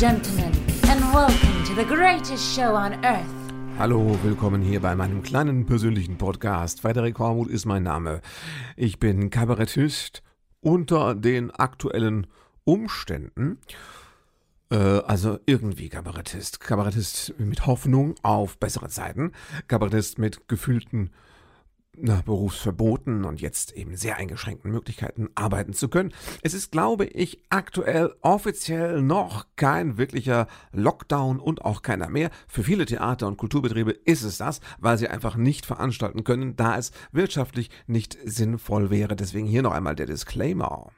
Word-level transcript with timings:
Gentlemen, 0.00 0.50
and 0.88 0.98
welcome 1.12 1.62
to 1.66 1.74
the 1.74 1.84
greatest 1.84 2.56
show 2.56 2.74
on 2.74 2.94
earth. 3.04 3.28
Hallo, 3.78 4.16
willkommen 4.22 4.62
hier 4.62 4.80
bei 4.80 4.94
meinem 4.94 5.22
kleinen 5.22 5.66
persönlichen 5.66 6.16
Podcast. 6.16 6.80
Frederik 6.80 7.18
Hormuth 7.18 7.50
ist 7.50 7.66
mein 7.66 7.82
Name. 7.82 8.22
Ich 8.76 8.98
bin 8.98 9.28
Kabarettist 9.28 10.22
unter 10.62 11.14
den 11.14 11.50
aktuellen 11.50 12.28
Umständen. 12.64 13.58
Äh, 14.70 14.76
also 14.76 15.38
irgendwie 15.44 15.90
Kabarettist. 15.90 16.60
Kabarettist 16.60 17.34
mit 17.36 17.66
Hoffnung 17.66 18.14
auf 18.22 18.56
bessere 18.56 18.88
Zeiten. 18.88 19.32
Kabarettist 19.68 20.18
mit 20.18 20.48
gefühlten 20.48 21.10
na, 22.02 22.22
Berufsverboten 22.24 23.24
und 23.24 23.40
jetzt 23.40 23.72
eben 23.72 23.96
sehr 23.96 24.16
eingeschränkten 24.16 24.70
Möglichkeiten 24.70 25.28
arbeiten 25.34 25.72
zu 25.72 25.88
können. 25.88 26.12
Es 26.42 26.54
ist, 26.54 26.72
glaube 26.72 27.04
ich, 27.04 27.42
aktuell 27.50 28.14
offiziell 28.22 29.02
noch 29.02 29.46
kein 29.56 29.98
wirklicher 29.98 30.46
Lockdown 30.72 31.40
und 31.40 31.64
auch 31.64 31.82
keiner 31.82 32.08
mehr. 32.08 32.30
Für 32.48 32.64
viele 32.64 32.86
Theater 32.86 33.26
und 33.26 33.36
Kulturbetriebe 33.36 33.92
ist 33.92 34.22
es 34.22 34.38
das, 34.38 34.60
weil 34.78 34.98
sie 34.98 35.08
einfach 35.08 35.36
nicht 35.36 35.66
veranstalten 35.66 36.24
können, 36.24 36.56
da 36.56 36.76
es 36.76 36.92
wirtschaftlich 37.12 37.70
nicht 37.86 38.18
sinnvoll 38.24 38.90
wäre. 38.90 39.16
Deswegen 39.16 39.46
hier 39.46 39.62
noch 39.62 39.72
einmal 39.72 39.96
der 39.96 40.06
Disclaimer. 40.06 40.90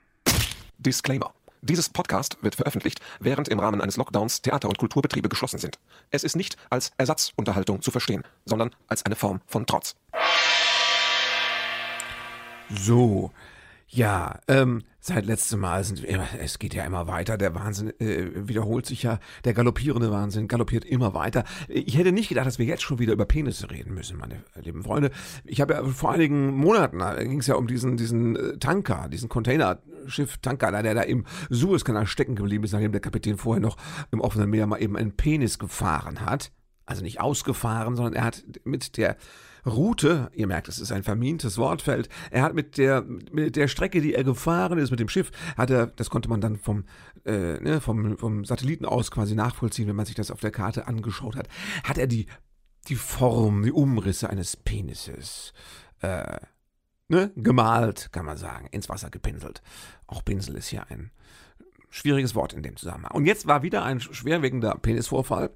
Disclaimer. 0.78 1.32
Dieses 1.64 1.88
Podcast 1.88 2.38
wird 2.42 2.56
veröffentlicht, 2.56 3.00
während 3.20 3.46
im 3.46 3.60
Rahmen 3.60 3.80
eines 3.80 3.96
Lockdowns 3.96 4.42
Theater- 4.42 4.68
und 4.68 4.78
Kulturbetriebe 4.78 5.28
geschlossen 5.28 5.58
sind. 5.58 5.78
Es 6.10 6.24
ist 6.24 6.34
nicht 6.34 6.56
als 6.70 6.90
Ersatzunterhaltung 6.96 7.82
zu 7.82 7.92
verstehen, 7.92 8.24
sondern 8.44 8.74
als 8.88 9.06
eine 9.06 9.14
Form 9.14 9.40
von 9.46 9.64
Trotz. 9.64 9.94
So, 12.78 13.30
ja, 13.88 14.38
ähm, 14.48 14.82
seit 15.00 15.26
letztem 15.26 15.60
Mal 15.60 15.84
sind 15.84 16.02
wir, 16.02 16.26
es 16.40 16.58
geht 16.58 16.72
ja 16.72 16.84
immer 16.84 17.06
weiter, 17.08 17.36
der 17.36 17.54
Wahnsinn 17.54 17.92
äh, 18.00 18.48
wiederholt 18.48 18.86
sich 18.86 19.02
ja, 19.02 19.18
der 19.44 19.52
galoppierende 19.52 20.10
Wahnsinn 20.10 20.48
galoppiert 20.48 20.84
immer 20.84 21.12
weiter. 21.12 21.44
Ich 21.68 21.98
hätte 21.98 22.12
nicht 22.12 22.30
gedacht, 22.30 22.46
dass 22.46 22.58
wir 22.58 22.64
jetzt 22.64 22.82
schon 22.82 22.98
wieder 22.98 23.12
über 23.12 23.26
Penisse 23.26 23.70
reden 23.70 23.92
müssen, 23.92 24.16
meine 24.16 24.44
lieben 24.54 24.82
Freunde. 24.82 25.10
Ich 25.44 25.60
habe 25.60 25.74
ja 25.74 25.84
vor 25.84 26.12
einigen 26.12 26.54
Monaten, 26.56 27.00
da 27.00 27.22
ging 27.22 27.40
es 27.40 27.46
ja 27.46 27.56
um 27.56 27.66
diesen, 27.66 27.98
diesen 27.98 28.36
äh, 28.36 28.58
Tanker, 28.58 29.08
diesen 29.10 29.28
Containerschiff 29.28 30.38
Tanker, 30.38 30.70
der 30.82 30.94
da 30.94 31.02
im 31.02 31.26
Suezkanal 31.50 32.06
stecken 32.06 32.34
geblieben 32.34 32.64
ist, 32.64 32.72
nachdem 32.72 32.92
der 32.92 33.02
Kapitän 33.02 33.36
vorher 33.36 33.60
noch 33.60 33.76
im 34.10 34.22
offenen 34.22 34.48
Meer 34.48 34.66
mal 34.66 34.80
eben 34.80 34.96
einen 34.96 35.16
Penis 35.16 35.58
gefahren 35.58 36.22
hat. 36.22 36.50
Also 36.86 37.02
nicht 37.02 37.20
ausgefahren, 37.20 37.94
sondern 37.94 38.14
er 38.14 38.24
hat 38.24 38.42
mit 38.64 38.96
der 38.96 39.16
Route, 39.64 40.30
ihr 40.34 40.46
merkt, 40.46 40.68
es 40.68 40.78
ist 40.78 40.92
ein 40.92 41.02
vermintes 41.02 41.58
Wortfeld, 41.58 42.08
er 42.30 42.42
hat 42.42 42.54
mit 42.54 42.78
der, 42.78 43.02
mit 43.02 43.56
der 43.56 43.68
Strecke, 43.68 44.00
die 44.00 44.14
er 44.14 44.24
gefahren 44.24 44.78
ist, 44.78 44.90
mit 44.90 45.00
dem 45.00 45.08
Schiff, 45.08 45.30
hat 45.56 45.70
er, 45.70 45.86
das 45.86 46.10
konnte 46.10 46.28
man 46.28 46.40
dann 46.40 46.56
vom, 46.56 46.84
äh, 47.24 47.60
ne, 47.60 47.80
vom, 47.80 48.18
vom 48.18 48.44
Satelliten 48.44 48.84
aus 48.84 49.10
quasi 49.10 49.34
nachvollziehen, 49.34 49.88
wenn 49.88 49.96
man 49.96 50.06
sich 50.06 50.16
das 50.16 50.30
auf 50.30 50.40
der 50.40 50.50
Karte 50.50 50.86
angeschaut 50.86 51.36
hat, 51.36 51.48
hat 51.84 51.98
er 51.98 52.06
die, 52.06 52.26
die 52.88 52.96
Form, 52.96 53.62
die 53.62 53.72
Umrisse 53.72 54.28
eines 54.28 54.56
Penises, 54.56 55.52
äh, 56.00 56.38
ne, 57.08 57.30
gemalt, 57.36 58.10
kann 58.12 58.26
man 58.26 58.36
sagen, 58.36 58.66
ins 58.72 58.88
Wasser 58.88 59.10
gepinselt. 59.10 59.62
Auch 60.06 60.24
Pinsel 60.24 60.56
ist 60.56 60.72
ja 60.72 60.84
ein 60.88 61.12
schwieriges 61.90 62.34
Wort 62.34 62.54
in 62.54 62.62
dem 62.62 62.76
Zusammenhang. 62.76 63.12
Und 63.12 63.26
jetzt 63.26 63.46
war 63.46 63.62
wieder 63.62 63.84
ein 63.84 64.00
schwerwiegender 64.00 64.74
Penisvorfall. 64.76 65.50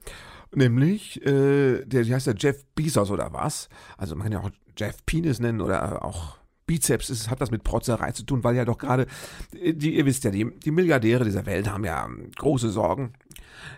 Nämlich, 0.54 1.24
äh, 1.26 1.84
der, 1.84 2.06
wie 2.06 2.14
heißt 2.14 2.26
der, 2.26 2.36
Jeff 2.38 2.64
Bezos 2.74 3.10
oder 3.10 3.32
was? 3.32 3.68
Also 3.96 4.14
man 4.14 4.24
kann 4.24 4.32
ja 4.32 4.40
auch 4.40 4.50
Jeff 4.76 5.04
Penis 5.04 5.40
nennen 5.40 5.60
oder 5.60 6.04
auch 6.04 6.38
Bizeps, 6.66 7.10
es 7.10 7.30
hat 7.30 7.40
was 7.40 7.50
mit 7.50 7.62
Protzerei 7.62 8.10
zu 8.12 8.24
tun, 8.24 8.42
weil 8.42 8.56
ja 8.56 8.64
doch 8.64 8.78
gerade, 8.78 9.06
die, 9.52 9.96
ihr 9.96 10.04
wisst 10.04 10.24
ja, 10.24 10.30
die, 10.30 10.50
die 10.58 10.72
Milliardäre 10.72 11.24
dieser 11.24 11.46
Welt 11.46 11.70
haben 11.70 11.84
ja 11.84 12.08
große 12.36 12.70
Sorgen 12.70 13.12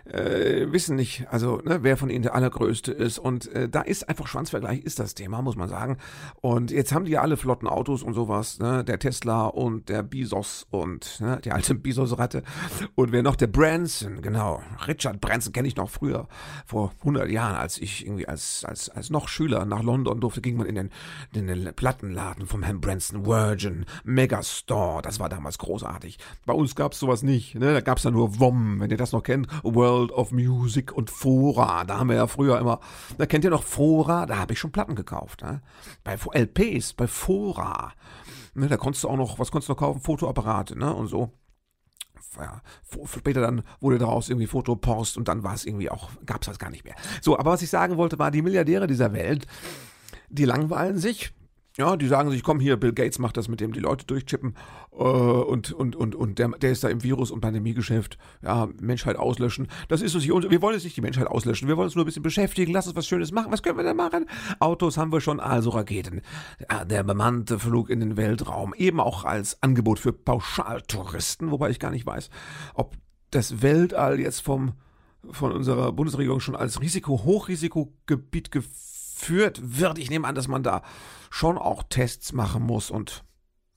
äh, 0.05 0.71
wissen 0.71 0.95
nicht, 0.95 1.27
also 1.29 1.57
ne, 1.63 1.79
wer 1.81 1.97
von 1.97 2.09
ihnen 2.09 2.23
der 2.23 2.35
allergrößte 2.35 2.91
ist. 2.91 3.19
Und 3.19 3.51
äh, 3.53 3.69
da 3.69 3.81
ist 3.81 4.07
einfach 4.09 4.27
Schwanzvergleich 4.27 4.79
ist 4.79 4.99
das 4.99 5.15
Thema, 5.15 5.41
muss 5.41 5.55
man 5.55 5.69
sagen. 5.69 5.97
Und 6.41 6.71
jetzt 6.71 6.93
haben 6.93 7.05
die 7.05 7.11
ja 7.11 7.21
alle 7.21 7.37
flotten 7.37 7.67
Autos 7.67 8.03
und 8.03 8.13
sowas, 8.13 8.59
ne? 8.59 8.83
Der 8.83 8.99
Tesla 8.99 9.47
und 9.47 9.89
der 9.89 10.03
Bezos 10.03 10.67
und 10.69 11.19
ne, 11.21 11.39
die 11.43 11.51
alte 11.51 11.75
Bezos-Ratte. 11.75 12.43
Und 12.95 13.11
wer 13.11 13.23
noch? 13.23 13.35
Der 13.35 13.47
Branson, 13.47 14.21
genau. 14.21 14.61
Richard 14.87 15.21
Branson 15.21 15.53
kenne 15.53 15.67
ich 15.67 15.75
noch 15.75 15.89
früher, 15.89 16.27
vor 16.65 16.91
100 16.99 17.29
Jahren, 17.29 17.55
als 17.55 17.77
ich 17.77 18.05
irgendwie 18.05 18.27
als, 18.27 18.65
als, 18.65 18.89
als 18.89 19.09
noch 19.09 19.27
Schüler 19.27 19.65
nach 19.65 19.83
London 19.83 20.19
durfte, 20.19 20.41
ging 20.41 20.57
man 20.57 20.67
in 20.67 20.75
den, 20.75 20.89
in 21.33 21.47
den 21.47 21.73
Plattenladen 21.73 22.45
vom 22.47 22.63
Herrn 22.63 22.81
Branson, 22.81 23.25
Virgin, 23.25 23.85
Megastore. 24.03 25.01
Das 25.01 25.19
war 25.19 25.29
damals 25.29 25.57
großartig. 25.57 26.17
Bei 26.45 26.53
uns 26.53 26.75
gab 26.75 26.93
es 26.93 26.99
sowas 26.99 27.23
nicht. 27.23 27.55
Ne? 27.55 27.73
Da 27.73 27.81
gab 27.81 27.97
es 27.97 28.03
ja 28.03 28.11
nur 28.11 28.39
WOM, 28.39 28.79
wenn 28.79 28.91
ihr 28.91 28.97
das 28.97 29.11
noch 29.11 29.23
kennt. 29.23 29.47
World 29.75 30.11
of 30.11 30.31
Music 30.31 30.91
und 30.91 31.09
Fora. 31.09 31.83
Da 31.83 31.99
haben 31.99 32.09
wir 32.09 32.15
ja 32.15 32.27
früher 32.27 32.59
immer, 32.59 32.79
da 33.17 33.25
kennt 33.25 33.43
ihr 33.43 33.49
noch 33.49 33.63
Fora? 33.63 34.25
Da 34.25 34.37
habe 34.37 34.53
ich 34.53 34.59
schon 34.59 34.71
Platten 34.71 34.95
gekauft. 34.95 35.41
Ne? 35.41 35.61
Bei 36.03 36.17
LPs, 36.33 36.93
bei 36.93 37.07
Fora. 37.07 37.93
Ne, 38.53 38.67
da 38.67 38.77
konntest 38.77 39.03
du 39.03 39.09
auch 39.09 39.17
noch, 39.17 39.39
was 39.39 39.51
konntest 39.51 39.69
du 39.69 39.73
noch 39.73 39.79
kaufen? 39.79 40.01
Fotoapparate, 40.01 40.77
ne? 40.77 40.93
Und 40.93 41.07
so. 41.07 41.31
Ja, 42.37 42.61
später 43.05 43.41
dann 43.41 43.63
wurde 43.79 43.97
daraus 43.97 44.29
irgendwie 44.29 44.47
Fotopost 44.47 45.17
und 45.17 45.27
dann 45.27 45.43
war 45.43 45.53
es 45.55 45.65
irgendwie 45.65 45.89
auch, 45.89 46.09
gab 46.25 46.41
es 46.41 46.47
das 46.47 46.59
gar 46.59 46.69
nicht 46.69 46.85
mehr. 46.85 46.95
So, 47.21 47.37
aber 47.37 47.51
was 47.51 47.61
ich 47.61 47.69
sagen 47.69 47.97
wollte, 47.97 48.19
war, 48.19 48.31
die 48.31 48.41
Milliardäre 48.41 48.87
dieser 48.87 49.13
Welt, 49.13 49.47
die 50.29 50.45
langweilen 50.45 50.97
sich, 50.99 51.33
ja, 51.79 51.95
die 51.95 52.07
sagen 52.07 52.29
sich, 52.29 52.43
komm 52.43 52.59
hier, 52.59 52.77
Bill 52.77 52.91
Gates 52.91 53.19
macht 53.19 53.37
das, 53.37 53.47
mit 53.47 53.61
dem 53.61 53.71
die 53.71 53.79
Leute 53.79 54.05
durchchippen 54.05 54.55
äh, 54.91 54.95
und, 54.97 55.71
und, 55.71 55.95
und, 55.95 56.13
und 56.13 56.37
der, 56.37 56.49
der 56.49 56.71
ist 56.71 56.83
da 56.83 56.89
im 56.89 57.03
Virus- 57.03 57.31
und 57.31 57.39
Pandemiegeschäft, 57.39 58.17
ja, 58.43 58.67
Menschheit 58.81 59.15
auslöschen. 59.15 59.67
Das 59.87 60.01
ist 60.01 60.13
es 60.13 60.25
nicht, 60.25 60.51
wir 60.51 60.61
wollen 60.61 60.75
jetzt 60.75 60.83
nicht 60.83 60.97
die 60.97 61.01
Menschheit 61.01 61.27
auslöschen, 61.27 61.69
wir 61.69 61.77
wollen 61.77 61.85
uns 61.85 61.95
nur 61.95 62.03
ein 62.03 62.07
bisschen 62.07 62.21
beschäftigen, 62.23 62.73
lass 62.73 62.87
uns 62.87 62.97
was 62.97 63.07
Schönes 63.07 63.31
machen. 63.31 63.51
Was 63.51 63.63
können 63.63 63.77
wir 63.77 63.85
denn 63.85 63.95
machen? 63.95 64.25
Autos 64.59 64.97
haben 64.97 65.13
wir 65.13 65.21
schon, 65.21 65.39
also 65.39 65.69
Raketen. 65.69 66.21
Der 66.85 67.03
bemannte 67.03 67.59
Flug 67.59 67.89
in 67.89 68.01
den 68.01 68.17
Weltraum, 68.17 68.73
eben 68.73 68.99
auch 68.99 69.23
als 69.23 69.63
Angebot 69.63 69.99
für 69.99 70.11
Pauschaltouristen, 70.11 71.49
wobei 71.49 71.69
ich 71.69 71.79
gar 71.79 71.91
nicht 71.91 72.05
weiß, 72.05 72.29
ob 72.73 72.97
das 73.31 73.61
Weltall 73.61 74.19
jetzt 74.19 74.41
vom, 74.41 74.73
von 75.31 75.53
unserer 75.53 75.93
Bundesregierung 75.93 76.41
schon 76.41 76.57
als 76.57 76.81
Risiko, 76.81 77.23
Hochrisikogebiet 77.23 78.51
geführt 78.51 78.98
wird. 79.61 79.97
Ich 79.97 80.09
nehme 80.09 80.27
an, 80.27 80.35
dass 80.35 80.47
man 80.47 80.63
da 80.63 80.81
schon 81.29 81.57
auch 81.57 81.83
Tests 81.83 82.33
machen 82.33 82.63
muss 82.63 82.89
und 82.89 83.23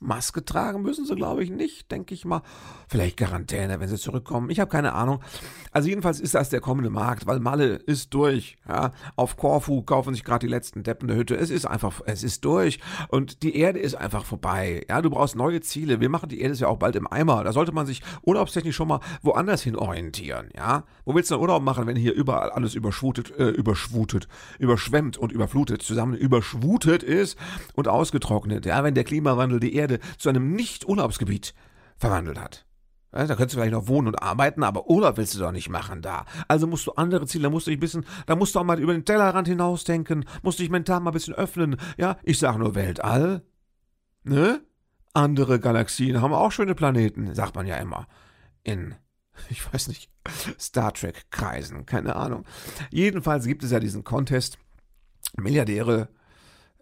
Maske 0.03 0.45
tragen 0.45 0.83
müssen 0.83 1.07
sie, 1.07 1.15
glaube 1.15 1.43
ich, 1.45 1.51
nicht, 1.51 1.91
denke 1.91 2.15
ich 2.15 2.25
mal. 2.25 2.43
Vielleicht 2.89 3.17
Quarantäne, 3.17 3.81
wenn 3.81 3.89
sie 3.89 3.97
zurückkommen. 3.97 4.51
Ich 4.51 4.61
habe 4.61 4.71
keine 4.71 4.93
Ahnung. 4.93 5.21
Also 5.71 5.89
jedenfalls 5.89 6.21
ist 6.21 6.35
das 6.35 6.51
der 6.51 6.61
kommende 6.61 6.91
Markt, 6.91 7.27
weil 7.27 7.41
Malle 7.41 7.77
ist 7.77 8.12
durch. 8.12 8.59
Ja. 8.69 8.93
Auf 9.17 9.37
Korfu 9.37 9.83
kaufen 9.83 10.15
sich 10.15 10.25
gerade 10.25 10.47
die 10.47 10.51
letzten 10.51 10.83
Deppen 10.83 11.09
der 11.09 11.17
Hütte. 11.17 11.37
Es 11.37 11.51
ist 11.51 11.67
einfach, 11.67 12.01
es 12.05 12.23
ist 12.23 12.45
durch. 12.45 12.81
Und 13.09 13.43
die 13.43 13.57
Erde 13.57 13.79
ist 13.79 13.95
einfach 13.95 14.25
vorbei. 14.25 14.85
Ja, 14.89 15.01
du 15.01 15.11
brauchst 15.11 15.37
neue 15.37 15.61
Ziele. 15.61 16.01
Wir 16.01 16.09
machen 16.09 16.29
die 16.29 16.41
Erde 16.41 16.55
ja 16.55 16.69
auch 16.69 16.79
bald 16.79 16.97
im 16.97 17.07
Eimer. 17.11 17.45
Da 17.45 17.53
sollte 17.53 17.73
man 17.73 17.87
sich 17.87 18.03
urlaubstechnisch 18.23 18.77
schon 18.77 18.89
mal 18.89 19.01
woanders 19.23 19.62
hin 19.62 19.77
orientieren. 19.77 20.49
Ja. 20.57 20.85
Wo 21.05 21.15
willst 21.15 21.31
du 21.31 21.35
denn 21.35 21.43
Urlaub 21.43 21.62
machen, 21.62 21.87
wenn 21.87 21.97
hier 21.97 22.15
überall 22.15 22.51
alles 22.51 22.75
überschwutet, 22.75 23.33
äh, 23.39 23.49
überschwutet, 23.49 24.29
überschwemmt 24.59 25.17
und 25.17 25.33
überflutet, 25.33 25.83
zusammen 25.83 26.15
überschwutet 26.15 27.03
ist 27.03 27.39
und 27.75 27.89
ausgetrocknet? 27.89 28.67
Ja, 28.67 28.85
wenn 28.85 28.95
der 28.95 29.05
Klimawandel 29.05 29.61
die 29.61 29.75
Erde 29.75 29.92
Erde 29.93 30.01
zu 30.19 30.29
einem 30.29 30.53
Nicht-Urlaubsgebiet 30.53 31.55
verwandelt 31.97 32.41
hat. 32.41 32.67
Da 33.11 33.27
könntest 33.27 33.53
du 33.53 33.59
vielleicht 33.59 33.73
noch 33.73 33.89
wohnen 33.89 34.09
und 34.09 34.23
arbeiten, 34.23 34.62
aber 34.62 34.89
Urlaub 34.89 35.19
willst 35.19 35.35
du 35.35 35.39
doch 35.39 35.53
nicht 35.53 35.69
machen 35.69 36.00
da. 36.00 36.25
Also 36.49 36.67
musst 36.67 36.87
du 36.87 36.93
andere 36.93 37.27
Ziele, 37.27 37.44
da 37.44 37.50
musst 37.50 37.67
du 37.67 37.71
dich 37.71 37.77
ein 37.77 37.81
bisschen, 37.81 38.06
da 38.25 38.37
musst 38.37 38.55
du 38.55 38.59
auch 38.59 38.65
mal 38.65 38.81
über 38.81 38.94
den 38.94 39.05
Tellerrand 39.05 39.49
hinausdenken, 39.49 40.25
musst 40.43 40.59
dich 40.59 40.71
mental 40.71 41.00
mal 41.00 41.11
ein 41.11 41.12
bisschen 41.12 41.35
öffnen. 41.35 41.77
Ja, 41.99 42.17
ich 42.23 42.39
sag 42.39 42.56
nur 42.56 42.75
Weltall. 42.75 43.43
Ne? 44.25 44.62
Andere 45.12 45.61
Galaxien 45.61 46.23
haben 46.23 46.33
auch 46.33 46.53
schöne 46.53 46.75
Planeten, 46.75 47.35
sagt 47.35 47.55
man 47.55 47.67
ja 47.67 47.77
immer. 47.77 48.06
In, 48.62 48.95
ich 49.50 49.71
weiß 49.71 49.88
nicht, 49.88 50.11
Star 50.59 50.95
Trek-Kreisen, 50.95 51.85
keine 51.85 52.17
Ahnung. 52.17 52.47
Jedenfalls 52.91 53.45
gibt 53.45 53.62
es 53.62 53.73
ja 53.73 53.79
diesen 53.79 54.05
Contest. 54.05 54.56
Milliardäre 55.37 56.09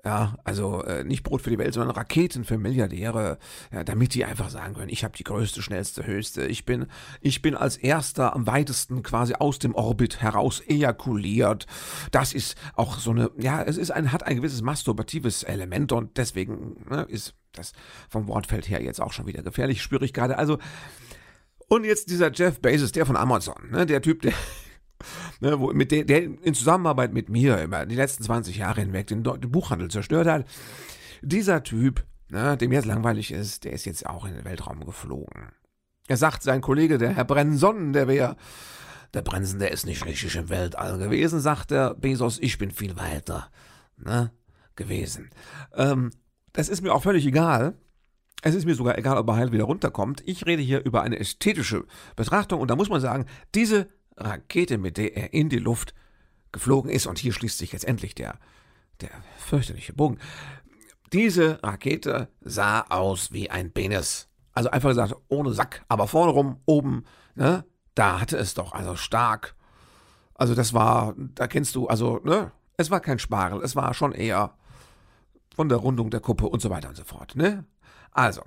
ja, 0.04 0.36
also 0.44 0.82
äh, 0.84 1.04
nicht 1.04 1.22
Brot 1.22 1.42
für 1.42 1.50
die 1.50 1.58
Welt, 1.58 1.74
sondern 1.74 1.94
Raketen 1.94 2.44
für 2.44 2.56
Milliardäre, 2.56 3.38
ja, 3.70 3.84
damit 3.84 4.14
die 4.14 4.24
einfach 4.24 4.48
sagen 4.48 4.74
können, 4.74 4.88
ich 4.88 5.04
habe 5.04 5.16
die 5.16 5.24
größte, 5.24 5.60
schnellste, 5.60 6.06
höchste. 6.06 6.46
Ich 6.46 6.64
bin, 6.64 6.86
ich 7.20 7.42
bin 7.42 7.54
als 7.54 7.76
erster 7.76 8.34
am 8.34 8.46
weitesten 8.46 9.02
quasi 9.02 9.34
aus 9.34 9.58
dem 9.58 9.74
Orbit 9.74 10.22
heraus 10.22 10.60
ejakuliert. 10.66 11.66
Das 12.12 12.32
ist 12.32 12.56
auch 12.74 12.98
so 12.98 13.10
eine, 13.10 13.30
ja, 13.36 13.62
es 13.62 13.76
ist 13.76 13.90
ein, 13.90 14.10
hat 14.10 14.26
ein 14.26 14.36
gewisses 14.36 14.62
masturbatives 14.62 15.42
Element 15.42 15.92
und 15.92 16.16
deswegen 16.16 16.84
ne, 16.88 17.02
ist 17.08 17.34
das 17.52 17.72
vom 18.08 18.26
Wortfeld 18.28 18.68
her 18.68 18.82
jetzt 18.82 19.00
auch 19.00 19.12
schon 19.12 19.26
wieder 19.26 19.42
gefährlich, 19.42 19.82
spüre 19.82 20.04
ich 20.04 20.14
gerade. 20.14 20.38
Also, 20.38 20.58
und 21.68 21.84
jetzt 21.84 22.10
dieser 22.10 22.32
Jeff 22.32 22.60
Bezos, 22.60 22.92
der 22.92 23.04
von 23.04 23.16
Amazon, 23.16 23.70
ne, 23.70 23.84
der 23.84 24.00
Typ, 24.00 24.22
der 24.22 24.32
ne, 25.40 25.58
wo, 25.58 25.72
mit 25.72 25.90
der, 25.90 26.04
der 26.04 26.22
in 26.22 26.54
Zusammenarbeit 26.54 27.12
mit 27.12 27.28
mir 27.28 27.62
über 27.62 27.86
die 27.86 27.94
letzten 27.94 28.24
20 28.24 28.56
Jahre 28.56 28.80
hinweg 28.80 29.06
den, 29.06 29.22
den 29.22 29.50
Buchhandel 29.50 29.90
zerstört 29.90 30.26
hat. 30.26 30.46
Dieser 31.22 31.62
Typ, 31.62 32.04
ne, 32.28 32.56
dem 32.56 32.72
jetzt 32.72 32.86
langweilig 32.86 33.30
ist, 33.32 33.64
der 33.64 33.72
ist 33.72 33.84
jetzt 33.84 34.06
auch 34.06 34.24
in 34.24 34.34
den 34.34 34.44
Weltraum 34.44 34.84
geflogen. 34.84 35.48
Er 36.08 36.16
sagt, 36.16 36.42
sein 36.42 36.60
Kollege, 36.60 36.98
der 36.98 37.14
Herr 37.14 37.24
Brenson, 37.24 37.92
der 37.92 38.08
wäre, 38.08 38.36
der 39.14 39.22
Brenson, 39.22 39.60
der 39.60 39.70
ist 39.70 39.86
nicht 39.86 40.04
richtig 40.04 40.34
im 40.36 40.48
Weltall 40.48 40.98
gewesen, 40.98 41.40
sagt 41.40 41.70
der 41.70 41.94
Bezos, 41.94 42.38
ich 42.40 42.58
bin 42.58 42.70
viel 42.70 42.96
weiter 42.96 43.50
ne, 43.96 44.32
gewesen. 44.76 45.30
Ähm, 45.74 46.10
das 46.52 46.68
ist 46.68 46.82
mir 46.82 46.92
auch 46.92 47.02
völlig 47.02 47.26
egal. 47.26 47.74
Es 48.42 48.54
ist 48.54 48.64
mir 48.64 48.74
sogar 48.74 48.96
egal, 48.96 49.18
ob 49.18 49.28
er 49.28 49.36
heil 49.36 49.52
wieder 49.52 49.64
runterkommt. 49.64 50.22
Ich 50.26 50.46
rede 50.46 50.62
hier 50.62 50.84
über 50.84 51.02
eine 51.02 51.18
ästhetische 51.18 51.84
Betrachtung 52.16 52.60
und 52.60 52.70
da 52.70 52.76
muss 52.76 52.88
man 52.88 53.00
sagen, 53.00 53.26
diese 53.54 53.88
Rakete, 54.20 54.78
mit 54.78 54.96
der 54.96 55.16
er 55.16 55.32
in 55.32 55.48
die 55.48 55.58
Luft 55.58 55.94
geflogen 56.52 56.90
ist, 56.90 57.06
und 57.06 57.18
hier 57.18 57.32
schließt 57.32 57.58
sich 57.58 57.72
jetzt 57.72 57.84
endlich 57.84 58.14
der, 58.14 58.38
der 59.00 59.10
fürchterliche 59.38 59.92
Bogen, 59.92 60.18
diese 61.12 61.62
Rakete 61.62 62.28
sah 62.40 62.82
aus 62.82 63.32
wie 63.32 63.50
ein 63.50 63.72
Penis. 63.72 64.28
Also 64.52 64.70
einfach 64.70 64.90
gesagt, 64.90 65.14
ohne 65.28 65.52
Sack, 65.52 65.84
aber 65.88 66.06
vorne 66.06 66.32
rum, 66.32 66.60
oben, 66.66 67.04
ne, 67.34 67.64
da 67.94 68.20
hatte 68.20 68.36
es 68.36 68.54
doch, 68.54 68.72
also 68.72 68.96
stark. 68.96 69.54
Also 70.34 70.54
das 70.54 70.74
war, 70.74 71.14
da 71.16 71.46
kennst 71.46 71.74
du, 71.74 71.86
also, 71.86 72.20
ne, 72.24 72.52
es 72.76 72.90
war 72.90 73.00
kein 73.00 73.18
Spargel, 73.18 73.62
es 73.62 73.76
war 73.76 73.94
schon 73.94 74.12
eher 74.12 74.56
von 75.54 75.68
der 75.68 75.78
Rundung 75.78 76.10
der 76.10 76.20
Kuppe 76.20 76.46
und 76.46 76.62
so 76.62 76.70
weiter 76.70 76.88
und 76.88 76.96
so 76.96 77.04
fort, 77.04 77.36
ne? 77.36 77.64
Also, 78.12 78.42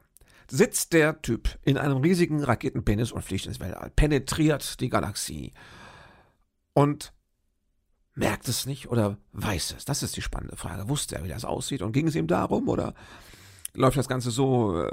sitzt 0.49 0.93
der 0.93 1.21
Typ 1.21 1.57
in 1.63 1.77
einem 1.77 1.97
riesigen 1.97 2.43
Raketenpenis 2.43 3.11
und 3.11 3.23
fliegt 3.23 3.45
ins 3.45 3.59
Weltall, 3.59 3.91
penetriert 3.95 4.79
die 4.79 4.89
Galaxie 4.89 5.51
und 6.73 7.13
merkt 8.15 8.47
es 8.47 8.65
nicht 8.65 8.89
oder 8.89 9.17
weiß 9.31 9.75
es? 9.77 9.85
Das 9.85 10.03
ist 10.03 10.15
die 10.15 10.21
spannende 10.21 10.55
Frage. 10.55 10.89
Wusste 10.89 11.15
er, 11.15 11.23
wie 11.23 11.29
das 11.29 11.45
aussieht 11.45 11.81
und 11.81 11.93
ging 11.93 12.07
es 12.07 12.15
ihm 12.15 12.27
darum 12.27 12.69
oder 12.69 12.93
läuft 13.73 13.97
das 13.97 14.07
Ganze 14.07 14.31
so 14.31 14.83
äh, 14.83 14.91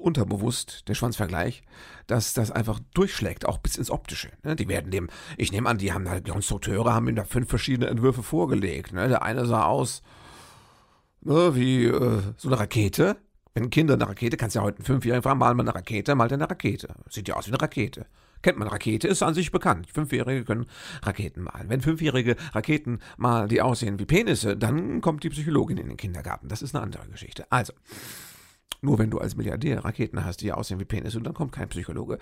unterbewusst, 0.00 0.88
der 0.88 0.94
Schwanzvergleich, 0.94 1.62
dass 2.06 2.32
das 2.32 2.50
einfach 2.50 2.80
durchschlägt, 2.94 3.46
auch 3.46 3.58
bis 3.58 3.76
ins 3.76 3.90
Optische. 3.90 4.30
Ne? 4.42 4.56
Die 4.56 4.68
werden 4.68 4.90
dem, 4.90 5.08
ich 5.36 5.52
nehme 5.52 5.68
an, 5.68 5.78
die 5.78 5.92
haben 5.92 6.04
da, 6.04 6.20
die 6.20 6.30
Konstrukteure 6.30 6.94
haben 6.94 7.08
ihm 7.08 7.16
da 7.16 7.24
fünf 7.24 7.48
verschiedene 7.48 7.90
Entwürfe 7.90 8.22
vorgelegt. 8.22 8.92
Ne? 8.92 9.08
Der 9.08 9.22
eine 9.22 9.44
sah 9.46 9.64
aus 9.64 10.02
ne, 11.20 11.54
wie 11.54 11.84
äh, 11.84 12.22
so 12.36 12.48
eine 12.48 12.58
Rakete, 12.58 13.16
wenn 13.58 13.70
Kinder 13.70 13.94
eine 13.94 14.08
Rakete, 14.08 14.36
kannst 14.36 14.54
du 14.54 14.60
ja 14.60 14.64
heute 14.64 14.78
einen 14.78 14.84
Fünfjährigen 14.84 15.22
fragen, 15.22 15.38
mal 15.38 15.50
eine 15.50 15.74
Rakete, 15.74 16.14
malt 16.14 16.32
eine 16.32 16.48
Rakete. 16.48 16.94
Sieht 17.10 17.26
ja 17.26 17.34
aus 17.34 17.48
wie 17.48 17.50
eine 17.50 17.60
Rakete. 17.60 18.06
Kennt 18.40 18.56
man 18.56 18.68
Rakete, 18.68 19.08
ist 19.08 19.22
an 19.24 19.34
sich 19.34 19.50
bekannt. 19.50 19.88
Fünfjährige 19.92 20.44
können 20.44 20.66
Raketen 21.02 21.42
malen. 21.42 21.68
Wenn 21.68 21.80
fünfjährige 21.80 22.36
Raketen 22.52 23.00
mal 23.16 23.48
die 23.48 23.60
aussehen 23.60 23.98
wie 23.98 24.04
Penisse, 24.04 24.56
dann 24.56 25.00
kommt 25.00 25.24
die 25.24 25.30
Psychologin 25.30 25.76
in 25.76 25.88
den 25.88 25.96
Kindergarten. 25.96 26.48
Das 26.48 26.62
ist 26.62 26.72
eine 26.76 26.84
andere 26.84 27.08
Geschichte. 27.08 27.50
Also, 27.50 27.72
nur 28.80 29.00
wenn 29.00 29.10
du 29.10 29.18
als 29.18 29.34
Milliardär 29.34 29.84
Raketen 29.84 30.24
hast, 30.24 30.40
die 30.40 30.52
aussehen 30.52 30.78
wie 30.78 30.84
Penisse, 30.84 31.20
dann 31.20 31.34
kommt 31.34 31.50
kein 31.50 31.68
Psychologe. 31.68 32.18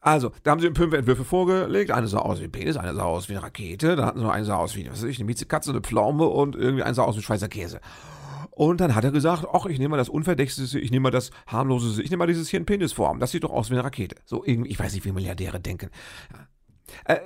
Also, 0.00 0.30
da 0.44 0.52
haben 0.52 0.60
sie 0.60 0.70
fünf 0.72 0.94
Entwürfe 0.94 1.24
vorgelegt. 1.24 1.90
Eine 1.90 2.06
sah 2.06 2.18
aus 2.18 2.38
wie 2.38 2.44
ein 2.44 2.52
Penis, 2.52 2.76
eine 2.76 2.94
sah 2.94 3.02
aus 3.02 3.28
wie 3.28 3.32
eine 3.32 3.42
Rakete, 3.42 3.96
da 3.96 4.06
hatten 4.06 4.20
sie 4.20 4.24
noch 4.24 4.32
eine 4.32 4.44
sah 4.44 4.54
aus 4.54 4.76
wie, 4.76 4.88
was 4.88 5.02
weiß 5.02 5.10
ich, 5.10 5.18
eine 5.18 5.24
Miezekatze, 5.24 5.70
eine 5.70 5.80
Pflaume 5.80 6.26
und 6.26 6.54
irgendwie 6.54 6.84
eine 6.84 6.94
sah 6.94 7.02
aus 7.02 7.16
wie 7.16 7.22
Schweizer 7.22 7.48
Käse. 7.48 7.80
Und 8.58 8.80
dann 8.80 8.96
hat 8.96 9.04
er 9.04 9.12
gesagt, 9.12 9.46
ach, 9.52 9.66
ich 9.66 9.78
nehme 9.78 9.90
mal 9.90 9.98
das 9.98 10.08
Unverdächtigste, 10.08 10.80
ich 10.80 10.90
nehme 10.90 11.04
mal 11.04 11.10
das 11.12 11.30
harmloseste, 11.46 12.02
ich 12.02 12.10
nehme 12.10 12.22
mal 12.22 12.26
dieses 12.26 12.48
hier 12.48 12.58
in 12.58 12.66
Penisform. 12.66 13.20
Das 13.20 13.30
sieht 13.30 13.44
doch 13.44 13.52
aus 13.52 13.70
wie 13.70 13.74
eine 13.74 13.84
Rakete. 13.84 14.16
So 14.24 14.44
irgendwie, 14.44 14.68
ich 14.70 14.80
weiß 14.80 14.94
nicht, 14.94 15.04
wie 15.04 15.12
Milliardäre 15.12 15.60
denken. 15.60 15.90
Äh, 17.04 17.18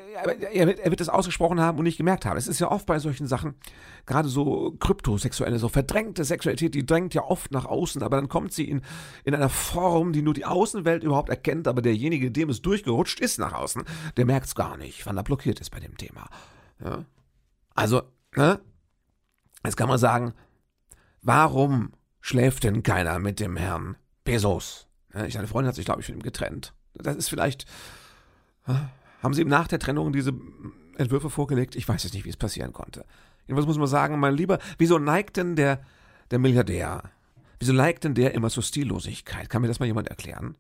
er, 0.53 0.67
wird, 0.67 0.79
er 0.81 0.91
wird 0.91 1.01
das 1.01 1.09
ausgesprochen 1.09 1.59
haben 1.59 1.79
und 1.79 1.85
nicht 1.85 1.97
gemerkt 1.97 2.27
haben. 2.27 2.37
Es 2.37 2.49
ist 2.49 2.61
ja 2.61 2.71
oft 2.71 2.85
bei 2.85 2.99
solchen 2.99 3.27
Sachen, 3.27 3.55
gerade 4.05 4.29
so 4.29 4.73
kryptosexuelle, 4.79 5.59
so 5.59 5.71
verdrängte 5.71 6.23
Sexualität, 6.23 6.75
die 6.75 6.85
drängt 6.85 7.15
ja 7.15 7.23
oft 7.23 7.51
nach 7.51 7.65
außen, 7.65 8.03
aber 8.03 8.17
dann 8.17 8.29
kommt 8.29 8.53
sie 8.53 8.69
in, 8.69 8.83
in 9.25 9.35
einer 9.35 9.49
Form, 9.49 10.13
die 10.13 10.21
nur 10.21 10.35
die 10.35 10.45
Außenwelt 10.45 11.03
überhaupt 11.03 11.31
erkennt, 11.31 11.67
aber 11.67 11.81
derjenige, 11.81 12.31
dem 12.31 12.51
es 12.51 12.61
durchgerutscht 12.61 13.21
ist 13.21 13.39
nach 13.39 13.55
außen, 13.55 13.85
der 14.19 14.27
merkt 14.27 14.49
es 14.49 14.55
gar 14.55 14.77
nicht, 14.77 15.07
wann 15.07 15.17
er 15.17 15.23
blockiert 15.23 15.61
ist 15.61 15.71
bei 15.71 15.81
dem 15.81 15.97
Thema. 15.97 16.29
Ja? 16.85 17.07
Also, 17.75 18.03
ne? 18.37 18.61
Jetzt 19.65 19.79
kann 19.79 19.89
man 19.89 19.97
sagen, 19.97 20.35
Warum 21.23 21.93
schläft 22.21 22.65
denn 22.65 22.83
keiner 22.83 23.19
mit 23.19 23.41
dem 23.41 23.57
Herrn 23.57 23.97
Bezos? 24.25 24.89
Ja, 25.15 25.29
seine 25.31 25.47
Freundin 25.47 25.69
hat 25.69 25.77
sich, 25.77 25.85
glaube 25.85 26.01
ich, 26.01 26.07
von 26.07 26.17
ihm 26.17 26.23
getrennt. 26.23 26.75
Das 26.95 27.17
ist 27.17 27.29
vielleicht. 27.29 27.65
Haben 28.67 29.35
Sie 29.35 29.43
ihm 29.43 29.49
nach 29.49 29.69
der 29.69 29.79
Trennung 29.79 30.13
diese 30.13 30.33
Entwürfe 30.97 31.31
vorgelegt? 31.31 31.77
Ich 31.77 31.89
weiß 31.89 32.03
jetzt 32.05 32.15
nicht, 32.15 32.25
wie 32.25 32.31
es 32.31 32.37
passieren 32.37 32.73
konnte. 32.73 33.05
Jedenfalls 33.47 33.67
muss 33.67 33.79
man 33.79 33.87
sagen, 33.87 34.19
mein 34.19 34.37
Lieber, 34.37 34.59
wieso 34.79 34.99
neigt 34.99 35.37
denn 35.37 35.57
der, 35.57 35.81
der 36.31 36.39
Milliardär? 36.39 37.03
Wieso 37.59 37.73
neigt 37.73 38.05
denn 38.05 38.15
der 38.15 38.35
immer 38.35 38.51
zur 38.51 38.63
Stillosigkeit? 38.63 39.49
Kann 39.49 39.63
mir 39.63 39.69
das 39.69 39.79
mal 39.79 39.87
jemand 39.87 40.09
erklären? 40.09 40.57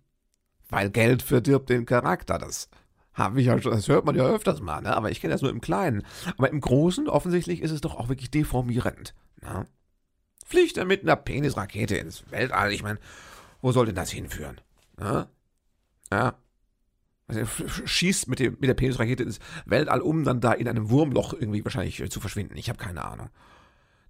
Weil 0.68 0.90
Geld 0.90 1.22
verdirbt 1.22 1.70
den 1.70 1.86
Charakter. 1.86 2.38
Das 2.38 2.68
habe 3.14 3.40
ich 3.40 3.46
ja 3.46 3.60
schon, 3.60 3.72
das 3.72 3.88
hört 3.88 4.04
man 4.04 4.14
ja 4.14 4.24
öfters 4.24 4.60
mal, 4.60 4.80
ne? 4.80 4.96
Aber 4.96 5.10
ich 5.10 5.20
kenne 5.20 5.32
das 5.32 5.42
nur 5.42 5.50
im 5.50 5.60
Kleinen. 5.60 6.02
Aber 6.36 6.50
im 6.50 6.60
Großen, 6.60 7.08
offensichtlich, 7.08 7.62
ist 7.62 7.72
es 7.72 7.80
doch 7.80 7.96
auch 7.96 8.08
wirklich 8.08 8.30
deformierend. 8.30 9.14
Ne? 9.42 9.66
Fliegt 10.52 10.76
er 10.76 10.84
mit 10.84 11.00
einer 11.00 11.16
Penisrakete 11.16 11.96
ins 11.96 12.30
Weltall. 12.30 12.72
Ich 12.72 12.82
meine, 12.82 12.98
wo 13.62 13.72
soll 13.72 13.86
denn 13.86 13.94
das 13.94 14.10
hinführen? 14.10 14.60
Ja? 15.00 15.26
ja. 16.12 16.34
Also 17.26 17.46
schießt 17.86 18.28
mit, 18.28 18.38
dem, 18.38 18.58
mit 18.60 18.68
der 18.68 18.74
Penisrakete 18.74 19.22
ins 19.22 19.38
Weltall, 19.64 20.02
um 20.02 20.24
dann 20.24 20.42
da 20.42 20.52
in 20.52 20.68
einem 20.68 20.90
Wurmloch 20.90 21.32
irgendwie 21.32 21.64
wahrscheinlich 21.64 22.00
äh, 22.00 22.10
zu 22.10 22.20
verschwinden. 22.20 22.58
Ich 22.58 22.68
habe 22.68 22.78
keine 22.78 23.02
Ahnung. 23.02 23.30